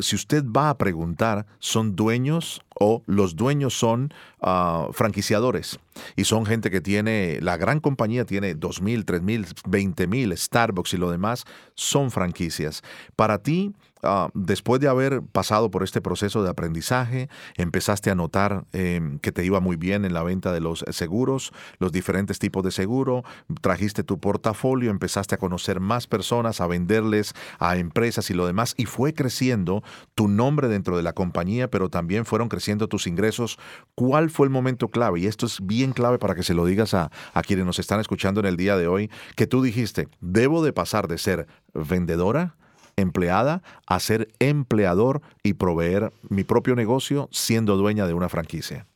si 0.00 0.16
usted 0.16 0.44
va 0.44 0.70
a 0.70 0.78
preguntar, 0.78 1.46
son 1.58 1.96
dueños 1.96 2.62
o 2.78 3.02
los 3.06 3.36
dueños 3.36 3.78
son 3.78 4.12
ah, 4.40 4.88
franquiciadores 4.92 5.78
y 6.16 6.24
son 6.24 6.46
gente 6.46 6.70
que 6.70 6.80
tiene, 6.80 7.38
la 7.40 7.56
gran 7.56 7.80
compañía 7.80 8.24
tiene 8.24 8.56
2.000, 8.56 9.04
3.000, 9.04 9.54
20.000, 9.64 10.36
Starbucks 10.36 10.94
y 10.94 10.96
lo 10.96 11.10
demás 11.10 11.44
son 11.74 12.10
franquicias. 12.10 12.82
Para 13.16 13.38
ti, 13.42 13.72
Ah, 14.04 14.30
después 14.34 14.80
de 14.80 14.88
haber 14.88 15.22
pasado 15.22 15.70
por 15.70 15.84
este 15.84 16.00
proceso 16.00 16.42
de 16.42 16.50
aprendizaje, 16.50 17.28
empezaste 17.56 18.10
a 18.10 18.16
notar 18.16 18.64
em, 18.72 19.20
que 19.20 19.30
te 19.30 19.44
iba 19.44 19.60
muy 19.60 19.76
bien 19.76 20.04
en 20.04 20.12
la 20.12 20.24
venta 20.24 20.52
de 20.52 20.58
los 20.58 20.84
seguros, 20.90 21.52
los 21.78 21.92
diferentes 21.92 22.40
tipos 22.40 22.64
de 22.64 22.72
seguro, 22.72 23.22
trajiste 23.60 24.02
tu 24.02 24.18
portafolio, 24.18 24.90
empezaste 24.90 25.36
a 25.36 25.38
conocer 25.38 25.78
más 25.78 26.08
personas, 26.08 26.60
a 26.60 26.66
venderles 26.66 27.32
a 27.60 27.76
empresas 27.76 28.28
y 28.30 28.34
lo 28.34 28.44
demás, 28.44 28.74
y 28.76 28.86
fue 28.86 29.14
creciendo 29.14 29.84
tu 30.16 30.26
nombre 30.26 30.66
dentro 30.66 30.96
de 30.96 31.04
la 31.04 31.12
compañía, 31.12 31.70
pero 31.70 31.88
también 31.88 32.24
fueron 32.24 32.48
creciendo 32.48 32.88
tus 32.88 33.06
ingresos. 33.06 33.56
¿Cuál 33.94 34.30
fue 34.30 34.46
el 34.46 34.50
momento 34.50 34.88
clave? 34.88 35.20
Y 35.20 35.26
esto 35.28 35.46
es 35.46 35.64
bien 35.64 35.92
clave 35.92 36.18
para 36.18 36.34
que 36.34 36.42
se 36.42 36.54
lo 36.54 36.66
digas 36.66 36.92
a, 36.94 37.12
a 37.34 37.42
quienes 37.42 37.66
nos 37.66 37.78
están 37.78 38.00
escuchando 38.00 38.40
en 38.40 38.46
el 38.46 38.56
día 38.56 38.76
de 38.76 38.88
hoy, 38.88 39.12
que 39.36 39.46
tú 39.46 39.62
dijiste, 39.62 40.08
debo 40.20 40.64
de 40.64 40.72
pasar 40.72 41.06
de 41.06 41.18
ser 41.18 41.46
vendedora, 41.72 42.56
empleada 42.96 43.62
a 43.86 44.00
ser 44.00 44.28
empleador 44.38 45.22
y 45.42 45.54
proveer 45.54 46.12
mi 46.28 46.44
propio 46.44 46.74
negocio 46.74 47.28
siendo 47.32 47.76
dueña 47.76 48.06
de 48.06 48.14
una 48.14 48.28
franquicia? 48.28 48.86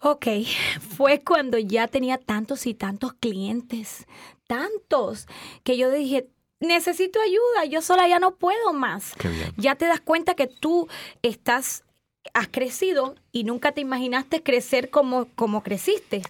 Ok, 0.00 0.26
fue 0.96 1.20
cuando 1.20 1.58
ya 1.58 1.88
tenía 1.88 2.18
tantos 2.18 2.66
y 2.66 2.74
tantos 2.74 3.14
clientes, 3.14 4.06
tantos, 4.46 5.26
que 5.62 5.76
yo 5.76 5.90
dije, 5.90 6.28
necesito 6.60 7.20
ayuda, 7.20 7.64
yo 7.68 7.82
sola 7.82 8.08
ya 8.08 8.18
no 8.18 8.36
puedo 8.36 8.72
más. 8.72 9.14
Ya 9.56 9.74
te 9.76 9.86
das 9.86 10.00
cuenta 10.00 10.34
que 10.34 10.46
tú 10.46 10.88
estás 11.22 11.84
has 12.34 12.48
crecido 12.48 13.14
y 13.32 13.44
nunca 13.44 13.72
te 13.72 13.80
imaginaste 13.80 14.42
crecer 14.42 14.90
como, 14.90 15.26
como 15.34 15.62
creciste. 15.62 16.22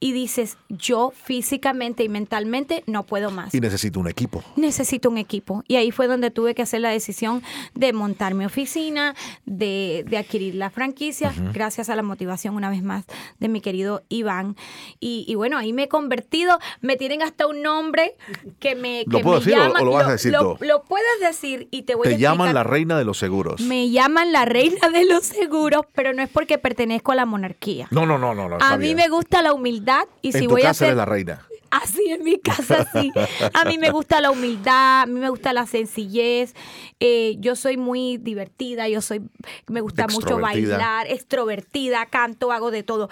Y 0.00 0.12
dices, 0.12 0.56
yo 0.70 1.12
físicamente 1.14 2.02
y 2.02 2.08
mentalmente 2.08 2.82
no 2.86 3.04
puedo 3.04 3.30
más. 3.30 3.54
Y 3.54 3.60
necesito 3.60 4.00
un 4.00 4.08
equipo. 4.08 4.42
Necesito 4.56 5.10
un 5.10 5.18
equipo. 5.18 5.62
Y 5.68 5.76
ahí 5.76 5.90
fue 5.90 6.06
donde 6.06 6.30
tuve 6.30 6.54
que 6.54 6.62
hacer 6.62 6.80
la 6.80 6.88
decisión 6.88 7.42
de 7.74 7.92
montar 7.92 8.34
mi 8.34 8.46
oficina, 8.46 9.14
de, 9.44 10.04
adquirir 10.16 10.54
la 10.54 10.70
franquicia, 10.70 11.34
gracias 11.52 11.90
a 11.90 11.96
la 11.96 12.02
motivación 12.02 12.54
una 12.54 12.70
vez 12.70 12.82
más 12.82 13.04
de 13.38 13.48
mi 13.48 13.60
querido 13.60 14.02
Iván. 14.08 14.56
Y, 14.98 15.34
bueno, 15.34 15.58
ahí 15.58 15.74
me 15.74 15.84
he 15.84 15.88
convertido, 15.88 16.58
me 16.80 16.96
tienen 16.96 17.22
hasta 17.22 17.46
un 17.46 17.60
nombre 17.60 18.14
que 18.60 18.74
me... 18.74 19.04
¿Lo 19.06 19.20
puedo 19.20 19.40
decir 19.40 19.58
o 19.58 19.84
lo 19.84 19.92
vas 19.92 20.06
a 20.06 20.12
decir 20.12 20.32
lo, 20.32 20.56
lo, 20.60 20.84
puedes 20.84 21.20
decir 21.20 21.68
y 21.70 21.82
te 21.82 21.94
voy 21.94 22.08
a 22.08 22.10
Te 22.10 22.18
llaman 22.18 22.54
la 22.54 22.64
reina 22.64 22.96
de 22.96 23.04
los 23.04 23.18
seguros. 23.18 23.60
Me 23.60 23.90
llaman 23.90 24.32
la 24.32 24.46
reina 24.46 24.88
de 24.88 25.04
los 25.04 25.24
seguros, 25.24 25.82
pero 25.94 26.14
no 26.14 26.22
es 26.22 26.30
porque 26.30 26.45
pertenezco 26.58 27.12
a 27.12 27.14
la 27.14 27.26
monarquía. 27.26 27.88
No, 27.90 28.06
no, 28.06 28.18
no, 28.18 28.34
no. 28.34 28.58
a 28.60 28.76
mí 28.76 28.94
me 28.94 29.08
gusta 29.08 29.42
la 29.42 29.52
humildad 29.52 30.06
y 30.22 30.32
si 30.32 30.46
voy 30.46 30.62
a 30.62 30.74
ser 30.74 30.96
la 30.96 31.04
reina. 31.04 31.46
Así 31.70 32.02
en 32.08 32.22
mi 32.22 32.38
casa, 32.38 32.86
sí. 32.92 33.12
A 33.52 33.64
mí 33.64 33.78
me 33.78 33.90
gusta 33.90 34.20
la 34.20 34.30
humildad, 34.30 35.02
a 35.02 35.06
mí 35.06 35.18
me 35.18 35.28
gusta 35.28 35.52
la 35.52 35.66
sencillez. 35.66 36.54
Eh, 37.00 37.36
yo 37.38 37.56
soy 37.56 37.76
muy 37.76 38.18
divertida, 38.18 38.88
yo 38.88 39.02
soy, 39.02 39.22
me 39.66 39.80
gusta 39.80 40.06
mucho 40.06 40.38
bailar, 40.38 41.06
extrovertida, 41.08 42.06
canto, 42.06 42.52
hago 42.52 42.70
de 42.70 42.82
todo. 42.82 43.08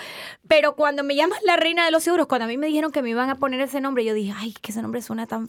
Pero 0.49 0.77
cuando 0.77 1.03
me 1.03 1.17
llaman 1.17 1.39
la 1.45 1.57
reina 1.57 1.85
de 1.85 1.91
los 1.91 2.05
seguros, 2.05 2.27
cuando 2.27 2.45
a 2.45 2.49
mí 2.49 2.57
me 2.57 2.69
dijeron 2.69 2.93
que 2.93 3.03
me 3.03 3.11
iban 3.11 3.29
a 3.29 3.39
poner 3.39 3.61
ese 3.61 3.81
nombre, 3.81 4.05
yo 4.05 4.15
dije, 4.15 4.33
ay, 4.37 4.55
que 4.61 4.73
ese 4.73 4.83
nombre 4.83 5.03
suena 5.03 5.27
tan 5.27 5.49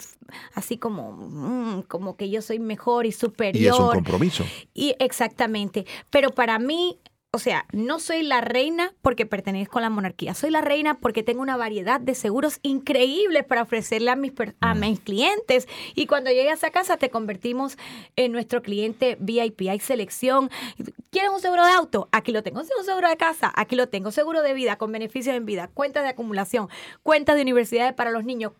así 0.54 0.76
como, 0.76 1.12
mm, 1.12 1.82
como 1.82 2.16
que 2.16 2.28
yo 2.28 2.42
soy 2.42 2.58
mejor 2.58 3.06
y 3.06 3.12
superior. 3.12 3.64
Y 3.64 3.68
es 3.68 3.78
un 3.78 3.90
compromiso. 3.90 4.44
Y 4.74 4.94
exactamente. 4.98 5.86
Pero 6.10 6.30
para 6.30 6.58
mí, 6.58 6.98
o 7.32 7.38
sea, 7.38 7.66
no 7.72 8.00
soy 8.00 8.22
la 8.22 8.40
reina 8.40 8.94
porque 9.02 9.26
pertenezco 9.26 9.78
a 9.78 9.82
la 9.82 9.90
monarquía, 9.90 10.32
soy 10.32 10.50
la 10.50 10.62
reina 10.62 10.98
porque 10.98 11.22
tengo 11.22 11.42
una 11.42 11.58
variedad 11.58 12.00
de 12.00 12.14
seguros 12.14 12.60
increíbles 12.62 13.44
para 13.44 13.62
ofrecerle 13.62 14.10
a 14.10 14.16
mis, 14.16 14.32
a 14.60 14.74
mm. 14.74 14.80
mis 14.80 15.00
clientes. 15.00 15.68
Y 15.94 16.06
cuando 16.06 16.30
llegas 16.30 16.64
a 16.64 16.70
casa 16.70 16.96
te 16.96 17.10
convertimos 17.10 17.76
en 18.16 18.32
nuestro 18.32 18.62
cliente 18.62 19.18
VIP. 19.20 19.68
Hay 19.68 19.80
selección. 19.80 20.50
¿Quieres 21.10 21.30
un 21.30 21.40
seguro 21.40 21.64
de 21.64 21.72
auto? 21.72 22.08
Aquí 22.10 22.32
lo 22.32 22.42
tengo. 22.42 22.60
Un 22.60 22.84
seguro 22.84 23.08
de 23.08 23.16
casa? 23.16 23.52
Aquí 23.54 23.76
lo 23.76 23.88
tengo. 23.88 24.12
Seguro 24.12 24.42
de 24.42 24.54
vida 24.54 24.76
con 24.76 24.90
beneficios 24.90 25.36
en 25.36 25.44
vida, 25.44 25.68
cuentas 25.68 26.04
de 26.04 26.10
acumulación, 26.10 26.68
cuentas 27.02 27.36
de 27.36 27.42
universidades 27.42 27.92
para 27.92 28.10
los 28.10 28.24
niños. 28.24 28.52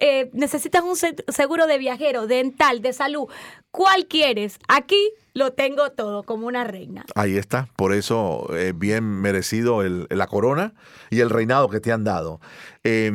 Eh, 0.00 0.30
¿Necesitas 0.32 0.82
un 0.82 0.96
seguro 0.96 1.66
de 1.66 1.78
viajero, 1.78 2.26
dental, 2.26 2.82
de 2.82 2.92
salud? 2.92 3.28
¿Cuál 3.70 4.06
quieres? 4.06 4.58
Aquí 4.68 5.12
lo 5.32 5.52
tengo 5.52 5.90
todo 5.92 6.22
como 6.24 6.46
una 6.46 6.64
reina. 6.64 7.04
Ahí 7.14 7.36
está, 7.36 7.68
por 7.76 7.92
eso 7.92 8.46
eh, 8.56 8.72
bien 8.74 9.04
merecido 9.04 9.82
el, 9.82 10.06
la 10.10 10.26
corona 10.26 10.74
y 11.10 11.20
el 11.20 11.30
reinado 11.30 11.68
que 11.68 11.80
te 11.80 11.92
han 11.92 12.04
dado. 12.04 12.40
Eh, 12.82 13.12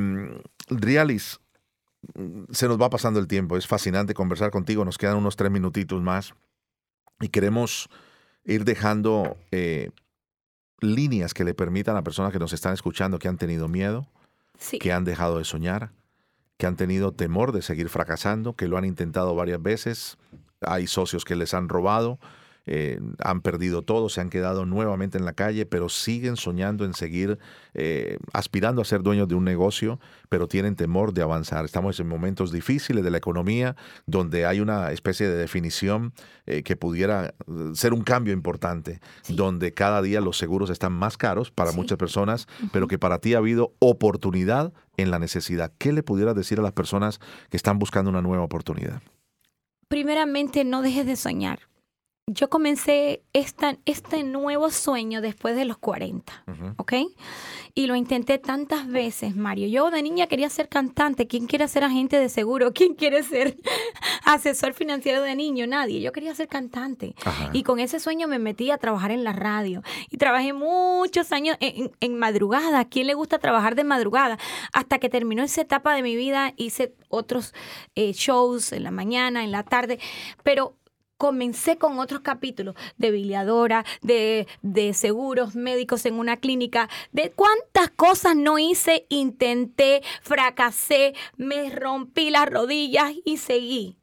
Rialis, 0.69 1.39
se 2.51 2.67
nos 2.67 2.81
va 2.81 2.89
pasando 2.89 3.19
el 3.19 3.27
tiempo, 3.27 3.57
es 3.57 3.67
fascinante 3.67 4.13
conversar 4.13 4.51
contigo, 4.51 4.85
nos 4.85 4.97
quedan 4.97 5.17
unos 5.17 5.35
tres 5.35 5.51
minutitos 5.51 6.01
más 6.01 6.33
y 7.19 7.29
queremos 7.29 7.89
ir 8.43 8.63
dejando 8.63 9.37
eh, 9.51 9.89
líneas 10.79 11.33
que 11.33 11.43
le 11.43 11.53
permitan 11.53 11.97
a 11.97 12.03
personas 12.03 12.31
que 12.31 12.39
nos 12.39 12.53
están 12.53 12.73
escuchando 12.73 13.19
que 13.19 13.27
han 13.27 13.37
tenido 13.37 13.67
miedo, 13.67 14.07
que 14.79 14.93
han 14.93 15.03
dejado 15.03 15.37
de 15.37 15.45
soñar, 15.45 15.91
que 16.57 16.67
han 16.67 16.75
tenido 16.75 17.11
temor 17.11 17.51
de 17.51 17.61
seguir 17.61 17.89
fracasando, 17.89 18.53
que 18.53 18.67
lo 18.67 18.77
han 18.77 18.85
intentado 18.85 19.35
varias 19.35 19.61
veces, 19.61 20.17
hay 20.67 20.87
socios 20.87 21.25
que 21.25 21.35
les 21.35 21.53
han 21.53 21.69
robado, 21.69 22.19
eh, 22.67 22.99
han 23.23 23.41
perdido 23.41 23.83
todo, 23.83 24.09
se 24.09 24.21
han 24.21 24.29
quedado 24.29 24.65
nuevamente 24.65 25.17
en 25.17 25.25
la 25.25 25.33
calle, 25.33 25.65
pero 25.67 25.87
siguen 25.87 26.35
soñando 26.35 26.83
en 26.83 26.95
seguir 26.95 27.37
eh, 27.75 28.17
aspirando 28.33 28.81
a 28.81 28.85
ser 28.85 29.03
dueños 29.03 29.27
de 29.27 29.35
un 29.35 29.43
negocio, 29.43 29.99
pero 30.29 30.47
tienen 30.47 30.75
temor 30.75 31.13
de 31.13 31.21
avanzar. 31.21 31.63
Estamos 31.63 31.99
en 31.99 32.07
momentos 32.07 32.51
difíciles 32.51 33.03
de 33.03 33.11
la 33.11 33.17
economía, 33.17 33.75
donde 34.07 34.47
hay 34.47 34.61
una 34.61 34.91
especie 34.91 35.27
de 35.27 35.37
definición 35.37 36.13
eh, 36.47 36.63
que 36.63 36.75
pudiera 36.75 37.35
ser 37.73 37.93
un 37.93 38.01
cambio 38.01 38.33
importante, 38.33 38.99
donde 39.29 39.73
cada 39.73 40.01
día 40.01 40.19
los 40.19 40.37
seguros 40.37 40.71
están 40.71 40.93
más 40.93 41.17
caros 41.17 41.51
para 41.51 41.71
muchas 41.71 41.99
personas, 41.99 42.47
pero 42.71 42.87
que 42.87 42.97
para 42.97 43.19
ti 43.19 43.35
ha 43.35 43.37
habido 43.37 43.73
oportunidad 43.79 44.73
en 44.97 45.11
la 45.11 45.19
necesidad. 45.19 45.71
¿Qué 45.77 45.93
le 45.93 46.01
pudieras 46.01 46.35
decir 46.35 46.59
a 46.59 46.63
las 46.63 46.71
personas 46.71 47.19
que 47.49 47.57
están 47.57 47.77
buscando 47.77 48.09
una 48.09 48.21
nueva 48.21 48.43
oportunidad? 48.43 49.01
Primeramente 49.87 50.63
no 50.63 50.81
dejes 50.81 51.05
de 51.05 51.15
soñar. 51.15 51.59
Yo 52.27 52.49
comencé 52.49 53.21
esta, 53.33 53.77
este 53.85 54.23
nuevo 54.23 54.71
sueño 54.71 55.21
después 55.21 55.55
de 55.55 55.63
los 55.63 55.77
40, 55.77 56.43
¿ok? 56.77 56.93
Y 57.75 57.85
lo 57.85 57.95
intenté 57.95 58.39
tantas 58.39 58.87
veces, 58.87 59.35
Mario. 59.35 59.67
Yo 59.67 59.91
de 59.91 60.01
niña 60.01 60.25
quería 60.25 60.49
ser 60.49 60.67
cantante. 60.67 61.27
¿Quién 61.27 61.45
quiere 61.45 61.67
ser 61.67 61.83
agente 61.83 62.17
de 62.17 62.29
seguro? 62.29 62.73
¿Quién 62.73 62.95
quiere 62.95 63.21
ser 63.21 63.55
asesor 64.25 64.73
financiero 64.73 65.21
de 65.21 65.35
niño? 65.35 65.67
Nadie. 65.67 66.01
Yo 66.01 66.11
quería 66.11 66.33
ser 66.33 66.47
cantante. 66.47 67.13
Y 67.53 67.61
con 67.61 67.79
ese 67.79 67.99
sueño 67.99 68.27
me 68.27 68.39
metí 68.39 68.71
a 68.71 68.79
trabajar 68.79 69.11
en 69.11 69.23
la 69.23 69.33
radio. 69.33 69.83
Y 70.09 70.17
trabajé 70.17 70.51
muchos 70.51 71.31
años 71.31 71.57
en, 71.59 72.17
madrugada. 72.17 72.85
¿Quién 72.85 73.05
le 73.05 73.13
gusta 73.13 73.37
trabajar 73.37 73.75
de 73.75 73.83
madrugada? 73.83 74.39
Hasta 74.73 74.97
que 74.97 75.09
terminó 75.09 75.43
esa 75.43 75.61
etapa 75.61 75.93
de 75.93 76.01
mi 76.01 76.15
vida, 76.15 76.55
hice 76.57 76.95
otros 77.09 77.53
eh, 77.93 78.13
shows 78.13 78.71
en 78.71 78.83
la 78.83 78.89
mañana, 78.89 79.43
en 79.43 79.51
la 79.51 79.61
tarde. 79.61 79.99
Pero 80.41 80.75
comencé 81.17 81.77
con 81.77 81.99
otros 81.99 82.21
capítulos 82.21 82.75
de 82.97 83.11
biliadora, 83.11 83.85
de, 84.01 84.47
de, 84.61 84.93
seguros 84.93 85.55
médicos 85.55 86.05
en 86.05 86.19
una 86.19 86.37
clínica, 86.37 86.89
de 87.11 87.31
cuántas 87.31 87.89
cosas 87.89 88.35
no 88.35 88.59
hice, 88.59 89.05
intenté, 89.09 90.01
fracasé, 90.21 91.13
me 91.37 91.69
rompí 91.69 92.29
las 92.29 92.49
rodillas 92.49 93.13
y 93.23 93.37
seguí. 93.37 93.97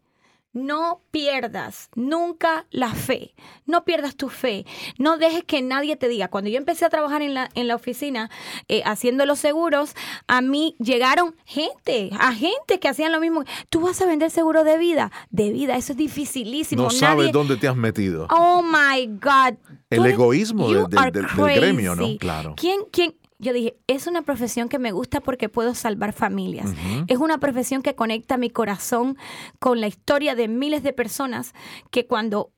No 0.53 1.01
pierdas 1.11 1.89
nunca 1.95 2.67
la 2.71 2.93
fe. 2.93 3.35
No 3.65 3.85
pierdas 3.85 4.17
tu 4.17 4.29
fe. 4.29 4.67
No 4.99 5.17
dejes 5.17 5.45
que 5.45 5.63
nadie 5.63 5.97
te 5.97 6.09
diga. 6.09 6.29
Cuando 6.29 6.51
yo 6.51 6.59
empecé 6.59 6.85
a 6.85 6.91
trabajar 6.91 7.23
en 7.23 7.33
la, 7.33 7.49
en 7.55 7.69
la 7.69 7.75
oficina 7.75 8.31
eh, 8.69 8.83
haciendo 8.85 9.25
los 9.25 9.39
seguros, 9.39 9.95
a 10.27 10.43
mí 10.43 10.77
llegaron 10.79 11.35
gente, 11.45 12.11
agentes 12.19 12.79
que 12.81 12.89
hacían 12.89 13.13
lo 13.13 13.21
mismo. 13.21 13.45
Tú 13.71 13.81
vas 13.81 14.01
a 14.03 14.07
vender 14.07 14.31
seguro 14.31 14.63
de 14.63 14.77
vida. 14.77 15.11
De 15.31 15.51
vida, 15.53 15.77
eso 15.77 15.93
es 15.93 15.99
dificilísimo. 15.99 16.83
No 16.83 16.91
sabes 16.91 17.33
dónde 17.33 17.57
te 17.57 17.67
has 17.69 17.77
metido. 17.77 18.27
Oh 18.31 18.63
my 18.63 19.07
God. 19.07 19.57
El 19.89 20.07
egoísmo 20.07 20.71
del, 20.71 21.13
del, 21.13 21.27
gremio, 21.27 21.95
¿no? 21.95 22.17
Claro. 22.19 22.55
¿Quién, 22.57 22.81
quién, 22.91 23.15
yo 23.43 23.53
dije, 23.53 23.77
es 23.89 24.07
una 24.07 24.23
profesión 24.23 24.69
que 24.69 24.79
me 24.79 24.93
gusta 24.93 25.21
porque 25.21 25.49
puedo 25.49 25.75
salvar 25.75 26.13
familias. 26.13 26.71
Es 27.09 27.19
una 27.19 27.39
profesión 27.39 27.83
que 27.83 27.97
conecta 27.97 28.37
mi 28.37 28.51
corazón 28.51 29.19
con 29.59 29.81
la 29.81 29.89
historia 29.89 30.37
de 30.37 30.47
miles 30.47 30.85
de 30.85 30.93
personas 30.93 31.53
que 31.91 32.07
cuando 32.07 32.53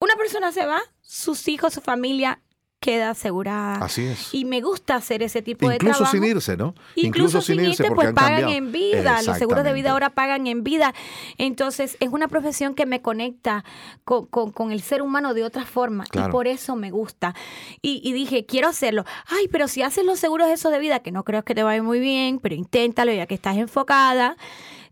una 0.00 0.16
persona 0.16 0.50
se 0.50 0.64
va, 0.64 0.80
sus 1.02 1.46
hijos, 1.46 1.74
su 1.74 1.82
familia 1.82 2.40
queda 2.80 3.10
asegurada. 3.10 3.84
Así 3.84 4.06
es. 4.06 4.32
Y 4.32 4.46
me 4.46 4.62
gusta 4.62 4.96
hacer 4.96 5.22
ese 5.22 5.42
tipo 5.42 5.68
de 5.68 5.76
trabajo. 5.76 6.00
Incluso 6.00 6.12
sin 6.12 6.24
irse, 6.24 6.56
¿no? 6.56 6.74
Incluso, 6.96 7.42
sin 7.42 7.60
irse, 7.60 7.90
pues 7.90 8.12
pagan 8.14 8.48
en 8.48 8.72
vida. 8.72 9.20
Los 9.22 9.36
seguros 9.36 9.64
de 9.64 9.72
vida 9.74 9.92
ahora 9.92 10.10
pagan 10.10 10.46
en 10.46 10.64
vida. 10.64 10.94
Entonces, 11.36 11.98
es 12.00 12.08
una 12.08 12.26
profesión 12.26 12.74
que 12.74 12.86
me 12.86 13.02
conecta 13.02 13.64
con, 14.04 14.72
el 14.72 14.80
ser 14.80 15.02
humano 15.02 15.34
de 15.34 15.44
otra 15.44 15.66
forma. 15.66 16.04
Y 16.12 16.30
por 16.30 16.46
eso 16.46 16.74
me 16.74 16.90
gusta. 16.90 17.34
Y, 17.82 18.00
y, 18.02 18.12
dije, 18.14 18.46
quiero 18.46 18.68
hacerlo. 18.68 19.04
Ay, 19.26 19.48
pero 19.48 19.68
si 19.68 19.82
haces 19.82 20.04
los 20.04 20.18
seguros 20.18 20.48
esos 20.48 20.72
de 20.72 20.78
vida, 20.78 21.00
que 21.00 21.12
no 21.12 21.22
creo 21.22 21.44
que 21.44 21.54
te 21.54 21.62
vaya 21.62 21.82
muy 21.82 22.00
bien, 22.00 22.38
pero 22.38 22.54
inténtalo 22.54 23.12
ya 23.12 23.26
que 23.26 23.34
estás 23.34 23.56
enfocada 23.58 24.36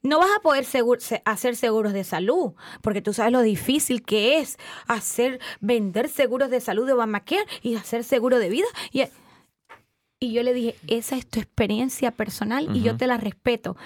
no 0.02 0.18
vas 0.18 0.30
a 0.36 0.40
poder 0.40 0.66
hacer 1.24 1.56
seguros 1.56 1.92
de 1.92 2.04
salud, 2.04 2.52
porque 2.82 3.02
tú 3.02 3.12
sabes 3.12 3.32
lo 3.32 3.42
difícil 3.42 4.02
que 4.02 4.38
es 4.38 4.56
hacer, 4.86 5.40
vender 5.60 6.08
seguros 6.08 6.50
de 6.50 6.60
salud 6.60 6.86
de 6.86 6.92
Obamacare 6.92 7.44
y 7.62 7.74
hacer 7.76 8.04
seguro 8.04 8.38
de 8.38 8.48
vida. 8.48 8.66
Y, 8.92 9.02
y 10.20 10.32
yo 10.32 10.42
le 10.42 10.54
dije, 10.54 10.76
esa 10.86 11.16
es 11.16 11.26
tu 11.26 11.40
experiencia 11.40 12.10
personal 12.12 12.76
y 12.76 12.82
yo 12.82 12.96
te 12.96 13.06
la 13.06 13.16
respeto. 13.16 13.76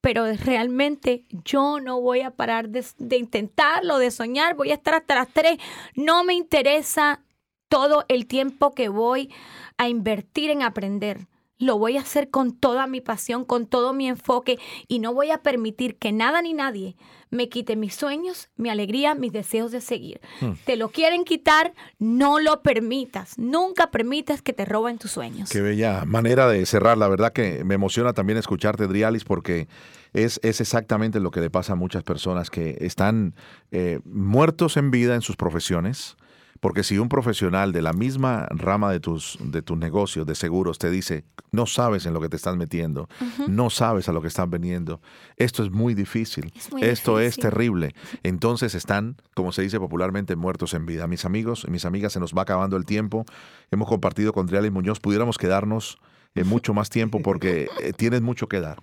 Pero 0.00 0.32
realmente 0.32 1.24
yo 1.44 1.80
no 1.80 2.00
voy 2.00 2.20
a 2.20 2.30
parar 2.30 2.68
de, 2.68 2.86
de 2.98 3.16
intentarlo, 3.16 3.98
de 3.98 4.10
soñar, 4.10 4.54
voy 4.54 4.70
a 4.70 4.74
estar 4.74 4.94
hasta 4.94 5.16
las 5.16 5.28
tres. 5.28 5.58
No 5.94 6.24
me 6.24 6.34
interesa 6.34 7.20
todo 7.68 8.04
el 8.08 8.26
tiempo 8.26 8.74
que 8.74 8.88
voy 8.88 9.30
a 9.76 9.88
invertir 9.88 10.50
en 10.50 10.62
aprender 10.62 11.26
lo 11.58 11.78
voy 11.78 11.96
a 11.96 12.00
hacer 12.00 12.30
con 12.30 12.52
toda 12.52 12.86
mi 12.86 13.00
pasión, 13.00 13.44
con 13.44 13.66
todo 13.66 13.92
mi 13.92 14.08
enfoque 14.08 14.58
y 14.86 14.98
no 15.00 15.12
voy 15.12 15.30
a 15.30 15.38
permitir 15.38 15.96
que 15.96 16.12
nada 16.12 16.40
ni 16.42 16.54
nadie 16.54 16.96
me 17.30 17.48
quite 17.48 17.76
mis 17.76 17.94
sueños, 17.94 18.48
mi 18.56 18.70
alegría, 18.70 19.14
mis 19.14 19.32
deseos 19.32 19.70
de 19.70 19.80
seguir. 19.80 20.20
Hmm. 20.40 20.52
Te 20.64 20.76
lo 20.76 20.90
quieren 20.90 21.24
quitar, 21.24 21.74
no 21.98 22.40
lo 22.40 22.62
permitas. 22.62 23.38
Nunca 23.38 23.90
permitas 23.90 24.40
que 24.40 24.52
te 24.52 24.64
roben 24.64 24.98
tus 24.98 25.10
sueños. 25.10 25.50
Qué 25.50 25.60
bella 25.60 26.04
manera 26.06 26.48
de 26.48 26.64
cerrar. 26.64 26.96
La 26.96 27.08
verdad 27.08 27.32
que 27.32 27.64
me 27.64 27.74
emociona 27.74 28.14
también 28.14 28.38
escucharte, 28.38 28.86
Drialis, 28.86 29.24
porque 29.24 29.68
es, 30.12 30.40
es 30.42 30.60
exactamente 30.60 31.20
lo 31.20 31.30
que 31.30 31.40
le 31.40 31.50
pasa 31.50 31.74
a 31.74 31.76
muchas 31.76 32.02
personas 32.02 32.50
que 32.50 32.78
están 32.80 33.34
eh, 33.70 34.00
muertos 34.04 34.76
en 34.76 34.90
vida 34.90 35.14
en 35.14 35.20
sus 35.20 35.36
profesiones 35.36 36.16
porque 36.60 36.82
si 36.82 36.98
un 36.98 37.08
profesional 37.08 37.72
de 37.72 37.82
la 37.82 37.92
misma 37.92 38.46
rama 38.50 38.90
de 38.90 39.00
tus, 39.00 39.38
de 39.40 39.62
tus 39.62 39.78
negocios, 39.78 40.26
de 40.26 40.34
seguros, 40.34 40.78
te 40.78 40.90
dice, 40.90 41.24
no 41.52 41.66
sabes 41.66 42.06
en 42.06 42.14
lo 42.14 42.20
que 42.20 42.28
te 42.28 42.36
estás 42.36 42.56
metiendo, 42.56 43.08
no 43.46 43.70
sabes 43.70 44.08
a 44.08 44.12
lo 44.12 44.20
que 44.20 44.28
están 44.28 44.50
veniendo, 44.50 45.00
esto 45.36 45.62
es 45.62 45.70
muy 45.70 45.94
difícil, 45.94 46.52
esto 46.80 47.20
es 47.20 47.36
terrible. 47.36 47.94
Entonces 48.22 48.74
están, 48.74 49.16
como 49.34 49.52
se 49.52 49.62
dice 49.62 49.78
popularmente, 49.78 50.36
muertos 50.36 50.74
en 50.74 50.86
vida. 50.86 51.06
Mis 51.06 51.24
amigos 51.24 51.64
y 51.66 51.70
mis 51.70 51.84
amigas, 51.84 52.12
se 52.12 52.20
nos 52.20 52.34
va 52.34 52.42
acabando 52.42 52.76
el 52.76 52.84
tiempo. 52.84 53.24
Hemos 53.70 53.88
compartido 53.88 54.32
con 54.32 54.46
Trial 54.46 54.66
y 54.66 54.70
Muñoz, 54.70 55.00
pudiéramos 55.00 55.38
quedarnos 55.38 55.98
en 56.34 56.46
mucho 56.46 56.74
más 56.74 56.90
tiempo 56.90 57.20
porque 57.22 57.68
eh, 57.80 57.92
tienes 57.92 58.22
mucho 58.22 58.48
que 58.48 58.60
dar 58.60 58.78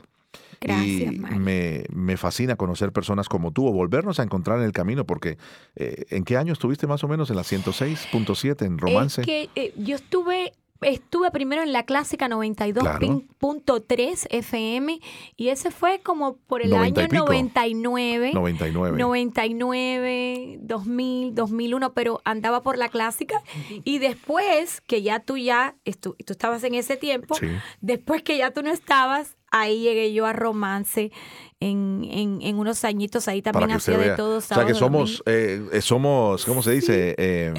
y 0.61 1.19
me, 1.39 1.85
me, 1.93 2.17
fascina 2.17 2.55
conocer 2.55 2.91
personas 2.91 3.29
como 3.29 3.51
tú 3.51 3.67
o 3.67 3.71
volvernos 3.71 4.19
a 4.19 4.23
encontrar 4.23 4.59
en 4.59 4.65
el 4.65 4.71
camino, 4.71 5.05
porque 5.05 5.37
eh, 5.75 6.05
¿en 6.09 6.23
qué 6.23 6.37
año 6.37 6.53
estuviste 6.53 6.87
más 6.87 7.03
o 7.03 7.07
menos 7.07 7.29
en 7.29 7.35
la 7.35 7.43
106.7 7.43 8.65
en 8.65 8.77
Romance? 8.77 9.21
que 9.21 9.49
eh, 9.55 9.73
yo 9.77 9.95
estuve 9.95 10.53
estuve 10.81 11.31
primero 11.31 11.63
en 11.63 11.73
la 11.73 11.83
clásica 11.83 12.27
92.3 12.27 14.27
FM 14.29 14.99
y 15.35 15.47
ese 15.49 15.71
fue 15.71 16.01
como 16.01 16.37
por 16.37 16.61
el 16.61 16.73
año 16.73 17.07
99. 17.09 18.31
99. 18.33 18.97
99, 18.97 20.59
2000, 20.61 21.35
2001, 21.35 21.93
pero 21.93 22.21
andaba 22.25 22.61
por 22.61 22.77
la 22.77 22.89
clásica 22.89 23.41
y 23.83 23.99
después 23.99 24.81
que 24.81 25.01
ya 25.01 25.19
tú 25.19 25.37
ya, 25.37 25.75
tú, 25.99 26.15
estabas 26.27 26.63
en 26.63 26.75
ese 26.75 26.97
tiempo, 26.97 27.35
después 27.81 28.23
que 28.23 28.37
ya 28.37 28.51
tú 28.51 28.61
no 28.61 28.71
estabas, 28.71 29.35
ahí 29.61 29.81
llegué 29.81 30.13
yo 30.13 30.25
a 30.25 30.33
romance 30.33 31.11
en, 31.59 32.41
en, 32.41 32.57
unos 32.57 32.83
añitos 32.83 33.27
ahí 33.27 33.41
también 33.41 33.71
hacía 33.71 33.97
de 33.97 34.11
todo. 34.11 34.37
O 34.37 34.41
sea 34.41 34.65
que 34.65 34.73
somos, 34.73 35.23
eh, 35.25 35.65
eh, 35.71 35.81
somos, 35.81 36.45
¿cómo 36.45 36.61
se 36.61 36.71
dice? 36.71 37.15
Eh, 37.17 37.53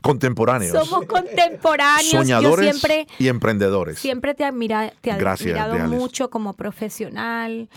contemporáneos. 0.00 0.86
Somos 0.86 1.06
contemporáneos. 1.06 2.10
Soñadores 2.10 2.70
siempre, 2.70 3.06
y 3.18 3.28
emprendedores. 3.28 3.98
Siempre 3.98 4.34
te, 4.34 4.44
admira, 4.44 4.92
te 5.00 5.10
he 5.10 5.12
admirado 5.12 5.74
mucho 5.88 6.30
como 6.30 6.54
profesional 6.54 7.68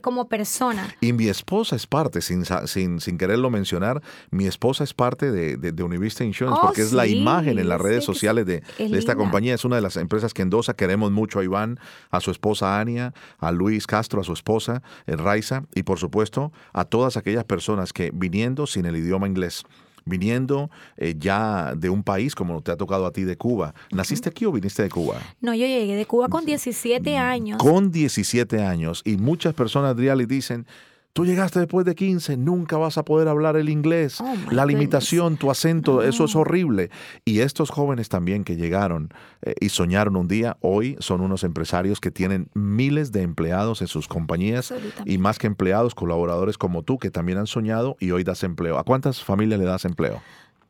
como 0.00 0.28
persona. 0.28 0.94
Y 1.00 1.12
mi 1.12 1.28
esposa 1.28 1.76
es 1.76 1.86
parte, 1.86 2.20
sin, 2.22 2.44
sin, 2.66 3.00
sin 3.00 3.18
quererlo 3.18 3.50
mencionar, 3.50 4.02
mi 4.30 4.46
esposa 4.46 4.84
es 4.84 4.94
parte 4.94 5.30
de, 5.30 5.56
de, 5.56 5.82
Univista 5.82 6.24
Insurance 6.24 6.58
oh, 6.60 6.66
porque 6.66 6.82
es 6.82 6.92
la 6.92 7.06
imagen 7.06 7.58
en 7.58 7.68
las 7.68 7.80
redes 7.80 8.04
sociales 8.04 8.46
de, 8.46 8.62
de 8.78 8.98
esta 8.98 9.16
compañía. 9.16 9.54
Es 9.54 9.64
una 9.64 9.76
de 9.76 9.82
las 9.82 9.96
empresas 9.96 10.32
que 10.32 10.42
endosa. 10.42 10.74
Queremos 10.74 11.10
mucho 11.10 11.40
a 11.40 11.44
Iván, 11.44 11.78
a 12.10 12.20
su 12.20 12.30
esposa 12.30 12.80
Ania, 12.80 13.12
a 13.38 13.52
Luis 13.52 13.86
Castro, 13.86 14.20
a 14.20 14.24
su 14.24 14.32
esposa 14.32 14.82
Raiza 15.06 15.64
y 15.74 15.82
por 15.82 15.98
supuesto 15.98 16.52
a 16.72 16.84
todas 16.84 17.16
aquellas 17.16 17.44
personas 17.44 17.92
que 17.92 18.10
viniendo 18.14 18.66
sin 18.66 18.86
el 18.86 18.96
idioma 18.96 19.26
inglés 19.26 19.64
viniendo 20.04 20.70
eh, 20.96 21.14
ya 21.18 21.74
de 21.76 21.90
un 21.90 22.02
país 22.02 22.34
como 22.34 22.62
te 22.62 22.72
ha 22.72 22.76
tocado 22.76 23.06
a 23.06 23.12
ti 23.12 23.24
de 23.24 23.36
Cuba. 23.36 23.74
¿Naciste 23.92 24.28
aquí 24.28 24.44
o 24.44 24.52
viniste 24.52 24.82
de 24.82 24.88
Cuba? 24.88 25.16
No, 25.40 25.54
yo 25.54 25.66
llegué 25.66 25.96
de 25.96 26.06
Cuba 26.06 26.28
con 26.28 26.44
17 26.44 27.16
años. 27.16 27.58
Con 27.58 27.90
17 27.90 28.62
años. 28.62 29.02
Y 29.04 29.16
muchas 29.16 29.54
personas, 29.54 29.92
Adriali, 29.92 30.26
dicen, 30.26 30.66
Tú 31.14 31.26
llegaste 31.26 31.58
después 31.58 31.84
de 31.84 31.94
15, 31.94 32.38
nunca 32.38 32.78
vas 32.78 32.96
a 32.96 33.04
poder 33.04 33.28
hablar 33.28 33.56
el 33.56 33.68
inglés. 33.68 34.18
Oh, 34.22 34.34
la 34.50 34.64
limitación, 34.64 35.36
tu 35.36 35.50
acento, 35.50 36.02
eso 36.02 36.24
es 36.24 36.34
horrible. 36.34 36.90
Y 37.26 37.40
estos 37.40 37.68
jóvenes 37.68 38.08
también 38.08 38.44
que 38.44 38.56
llegaron 38.56 39.10
eh, 39.42 39.54
y 39.60 39.68
soñaron 39.68 40.16
un 40.16 40.26
día, 40.26 40.56
hoy 40.60 40.96
son 41.00 41.20
unos 41.20 41.44
empresarios 41.44 42.00
que 42.00 42.10
tienen 42.10 42.48
miles 42.54 43.12
de 43.12 43.20
empleados 43.20 43.82
en 43.82 43.88
sus 43.88 44.08
compañías 44.08 44.72
y 45.04 45.18
más 45.18 45.38
que 45.38 45.48
empleados, 45.48 45.94
colaboradores 45.94 46.56
como 46.56 46.82
tú 46.82 46.98
que 46.98 47.10
también 47.10 47.36
han 47.36 47.46
soñado 47.46 47.96
y 48.00 48.12
hoy 48.12 48.24
das 48.24 48.42
empleo. 48.42 48.78
¿A 48.78 48.84
cuántas 48.84 49.22
familias 49.22 49.60
le 49.60 49.66
das 49.66 49.84
empleo? 49.84 50.22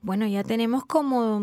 Bueno, 0.03 0.27
ya 0.27 0.45
tenemos 0.45 0.85
como 0.85 1.41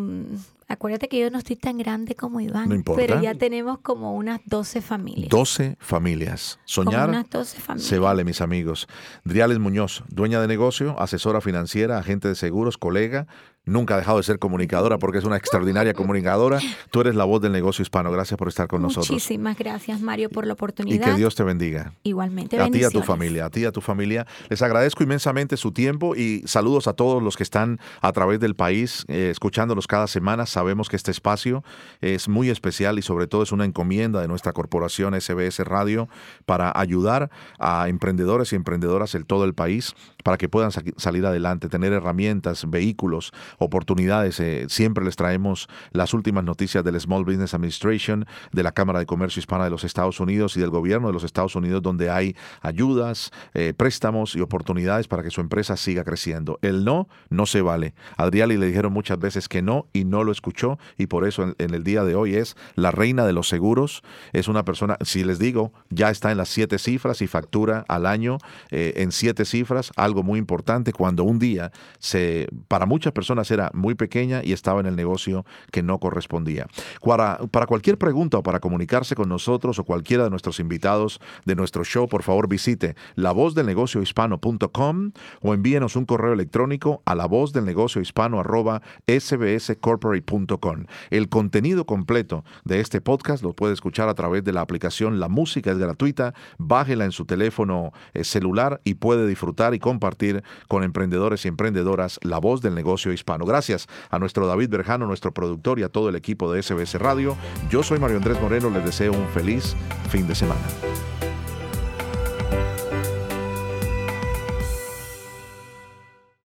Acuérdate 0.70 1.10
que 1.10 1.20
yo 1.20 1.32
no 1.32 1.40
estoy 1.40 1.56
tan 1.56 1.80
grande 1.80 2.14
como 2.14 2.40
Iván. 2.40 2.84
Pero 2.96 3.20
ya 3.20 3.34
tenemos 3.34 3.80
como 3.80 4.14
unas 4.14 4.40
12 4.46 4.82
familias. 4.82 5.30
12 5.30 5.78
familias. 5.80 6.60
Soñar 6.64 7.10
unas 7.10 7.28
12 7.28 7.60
familias. 7.60 7.90
se 7.90 7.98
vale, 7.98 8.24
mis 8.24 8.40
amigos. 8.40 8.88
Driales 9.24 9.58
Muñoz, 9.58 10.04
dueña 10.10 10.40
de 10.40 10.48
negocio, 10.48 10.96
asesora 11.00 11.42
financiera, 11.42 11.98
agente 11.98 12.28
de 12.28 12.36
seguros, 12.36 12.78
colega, 12.78 13.26
nunca 13.70 13.96
ha 13.96 13.98
dejado 13.98 14.18
de 14.18 14.24
ser 14.24 14.40
comunicadora 14.40 14.98
porque 14.98 15.20
es 15.20 15.24
una 15.24 15.38
extraordinaria 15.38 15.94
comunicadora. 15.94 16.60
Tú 16.92 17.02
eres 17.02 17.16
la 17.16 17.26
voz 17.26 17.42
del 17.42 17.52
negocio 17.52 17.84
hispano. 17.84 18.12
Gracias 18.12 18.38
por 18.38 18.48
estar 18.48 18.68
con 18.68 18.82
nosotros. 18.82 19.12
Muchísimas 19.12 19.58
gracias, 19.58 20.02
Mario, 20.02 20.30
por 20.30 20.46
la 20.46 20.54
oportunidad. 20.54 21.08
Y 21.08 21.12
que 21.12 21.18
Dios 21.18 21.36
te 21.36 21.44
bendiga. 21.44 21.94
Igualmente. 22.04 22.60
A 22.60 22.70
ti 22.70 22.80
y 22.80 22.84
a 22.84 22.90
tu 22.90 23.02
familia, 23.02 23.46
a 23.46 23.50
ti 23.50 23.62
y 23.62 23.66
a 23.66 23.72
tu 23.72 23.82
familia. 23.82 24.26
Les 24.50 24.62
agradezco 24.62 25.04
inmensamente 25.04 25.58
su 25.58 25.72
tiempo 25.72 26.16
y 26.16 26.44
saludos 26.46 26.88
a 26.88 26.94
todos 26.94 27.22
los 27.22 27.38
que 27.38 27.44
están 27.44 27.80
a 28.02 28.12
través 28.12 28.40
del 28.40 28.56
país 28.56 29.06
eh, 29.08 29.30
escuchándolos 29.32 29.88
cada 29.88 30.08
semana. 30.08 30.46
Sabemos 30.46 30.90
que 30.90 30.96
este 30.96 31.12
espacio 31.12 31.64
es 32.02 32.28
muy 32.28 32.50
especial 32.50 33.00
y 33.00 33.02
sobre 33.02 33.28
todo 33.28 33.44
es 33.44 33.52
una 33.52 33.66
encomienda 33.66 34.22
de 34.22 34.28
nuestra 34.28 34.54
corporación 34.54 35.20
SBS 35.20 35.60
Radio 35.60 36.10
para 36.46 36.72
ayudar 36.76 37.30
a 37.60 37.88
emprendedores 37.90 38.54
y 38.54 38.56
emprendedoras 38.56 39.16
en 39.16 39.24
todo 39.24 39.46
el 39.46 39.54
país 39.54 39.96
para 40.24 40.38
que 40.38 40.50
puedan 40.50 40.72
salir 40.72 41.26
adelante, 41.26 41.70
tener 41.70 41.94
herramientas, 41.94 42.70
vehículos, 42.70 43.32
oportunidades. 43.60 44.40
Eh, 44.40 44.66
siempre 44.70 45.06
les 45.06 45.16
traemos 45.16 45.68
las 45.92 46.14
últimas 46.14 46.44
noticias 46.44 46.84
del 46.84 47.00
Small 47.00 47.24
Business 47.24 47.54
Administration, 47.54 48.26
de 48.52 48.64
la 48.64 48.72
Cámara 48.72 49.00
de 49.00 49.06
Comercio 49.06 49.40
Hispana 49.40 49.66
de 49.66 49.70
los 49.70 49.84
Estados 49.84 50.20
Unidos 50.20 50.58
y 50.58 50.60
del 50.60 50.70
gobierno 50.70 51.08
de 51.08 51.14
los 51.14 51.24
Estados 51.24 51.56
Unidos, 51.56 51.82
donde 51.82 52.10
hay 52.10 52.36
ayudas, 52.62 53.32
eh, 53.54 53.74
préstamos 53.76 54.36
y 54.36 54.42
oportunidades 54.42 55.08
para 55.08 55.24
que 55.24 55.30
su 55.30 55.42
empresa 55.42 55.78
siga 55.78 56.04
creciendo. 56.04 56.60
El 56.62 56.84
no 56.84 57.08
no 57.30 57.46
se 57.46 57.62
vale. 57.62 57.94
Adriali 58.18 58.58
le 58.58 58.66
dijeron 58.66 58.94
muchas 58.94 59.20
veces 59.20 59.48
que 59.48 59.62
no 59.62 59.88
y 59.94 60.06
no 60.06 60.24
lo 60.24 60.32
escuchó 60.32 60.80
y 60.98 61.08
por 61.08 61.28
eso 61.28 61.54
en, 61.58 61.74
el 61.74 61.84
día 61.84 62.04
de 62.04 62.16
hoy 62.16 62.36
es 62.36 62.56
la 62.76 62.92
reina 62.92 63.26
de 63.26 63.34
los 63.34 63.48
seguros. 63.48 64.04
Es 64.34 64.48
una 64.48 64.66
persona, 64.66 64.98
si 65.02 65.24
les 65.24 65.40
digo, 65.40 65.74
ya 65.90 66.10
está 66.10 66.32
en 66.32 66.38
las 66.38 66.50
siete 66.50 66.80
cifras 66.80 67.22
y 67.22 67.28
factura 67.28 67.86
al 67.88 68.06
año 68.06 68.38
eh, 68.72 68.94
en 68.98 69.12
siete 69.12 69.46
cifras, 69.46 69.92
algo 69.96 70.24
muy 70.24 70.40
importante 70.40 70.94
cuando 70.94 71.24
un 71.24 71.40
día 71.40 71.72
se, 72.00 72.48
para 72.68 72.86
muchas 72.86 73.14
personas 73.14 73.49
era 73.52 73.72
muy 73.74 73.96
pequeña 73.96 74.42
y 74.44 74.54
estaba 74.54 74.80
en 74.80 74.86
el 74.86 74.96
negocio 74.96 75.46
que 75.72 75.84
no 75.84 76.00
correspondía. 76.00 76.68
Para, 77.02 77.66
cualquier 77.68 77.98
pregunta 77.98 78.38
o 78.38 78.44
para 78.44 78.60
comunicarse 78.60 79.16
con 79.16 79.30
nosotros 79.30 79.80
o 79.80 79.84
cualquiera 79.84 80.24
de 80.24 80.30
nuestros 80.30 80.60
invitados 80.60 81.20
de 81.46 81.56
nuestro 81.56 81.84
show, 81.84 82.08
por 82.08 82.24
favor 82.24 82.48
visite 82.48 82.96
lavozdelnegociohispano.com 83.16 85.12
o 85.42 85.54
envíenos 85.54 85.96
un 85.96 86.06
correo 86.06 86.34
electrónico 86.34 87.02
a 87.06 87.16
lavozdelnegociohispano 87.16 88.40
arroba 88.40 88.82
sbscorporate.com. 89.08 90.86
El 91.10 91.30
contenido 91.30 91.86
completo 91.86 92.44
de 92.64 92.80
este 92.80 93.02
podcast 93.02 93.44
lo 93.44 93.54
puede 93.54 93.74
escuchar 93.74 94.10
a 94.10 94.16
través 94.16 94.44
de 94.44 94.54
la 94.54 94.62
aplicación 94.62 95.20
La 95.20 95.30
Música 95.30 95.72
es 95.72 95.78
gratuita, 95.78 96.34
bájela 96.58 97.06
en 97.06 97.12
su 97.12 97.26
teléfono 97.26 97.92
eh, 98.14 98.24
celular 98.24 98.82
y 98.84 98.96
puede 98.96 99.28
disfrutar 99.28 99.74
y 99.74 99.80
compartir 99.80 100.44
con 100.68 100.84
emprendedores 100.84 101.46
y 101.46 101.48
emprendedoras 101.48 102.20
la 102.24 102.40
voz 102.40 102.62
del 102.62 102.76
negocio 102.76 103.12
Gracias 103.38 103.88
a 104.10 104.20
nuestro 104.20 104.48
David 104.48 104.70
Berjano, 104.70 105.06
nuestro 105.06 105.34
productor 105.34 105.80
y 105.80 105.84
a 105.84 105.90
todo 105.90 106.10
el 106.10 106.16
equipo 106.16 106.52
de 106.52 106.64
SBS 106.64 106.96
Radio. 106.96 107.38
Yo 107.70 107.84
soy 107.84 108.00
Mario 108.00 108.18
Andrés 108.18 108.42
Moreno, 108.42 108.70
les 108.70 108.84
deseo 108.84 109.14
un 109.14 109.28
feliz 109.30 109.76
fin 110.10 110.28
de 110.28 110.36
semana. 110.36 110.66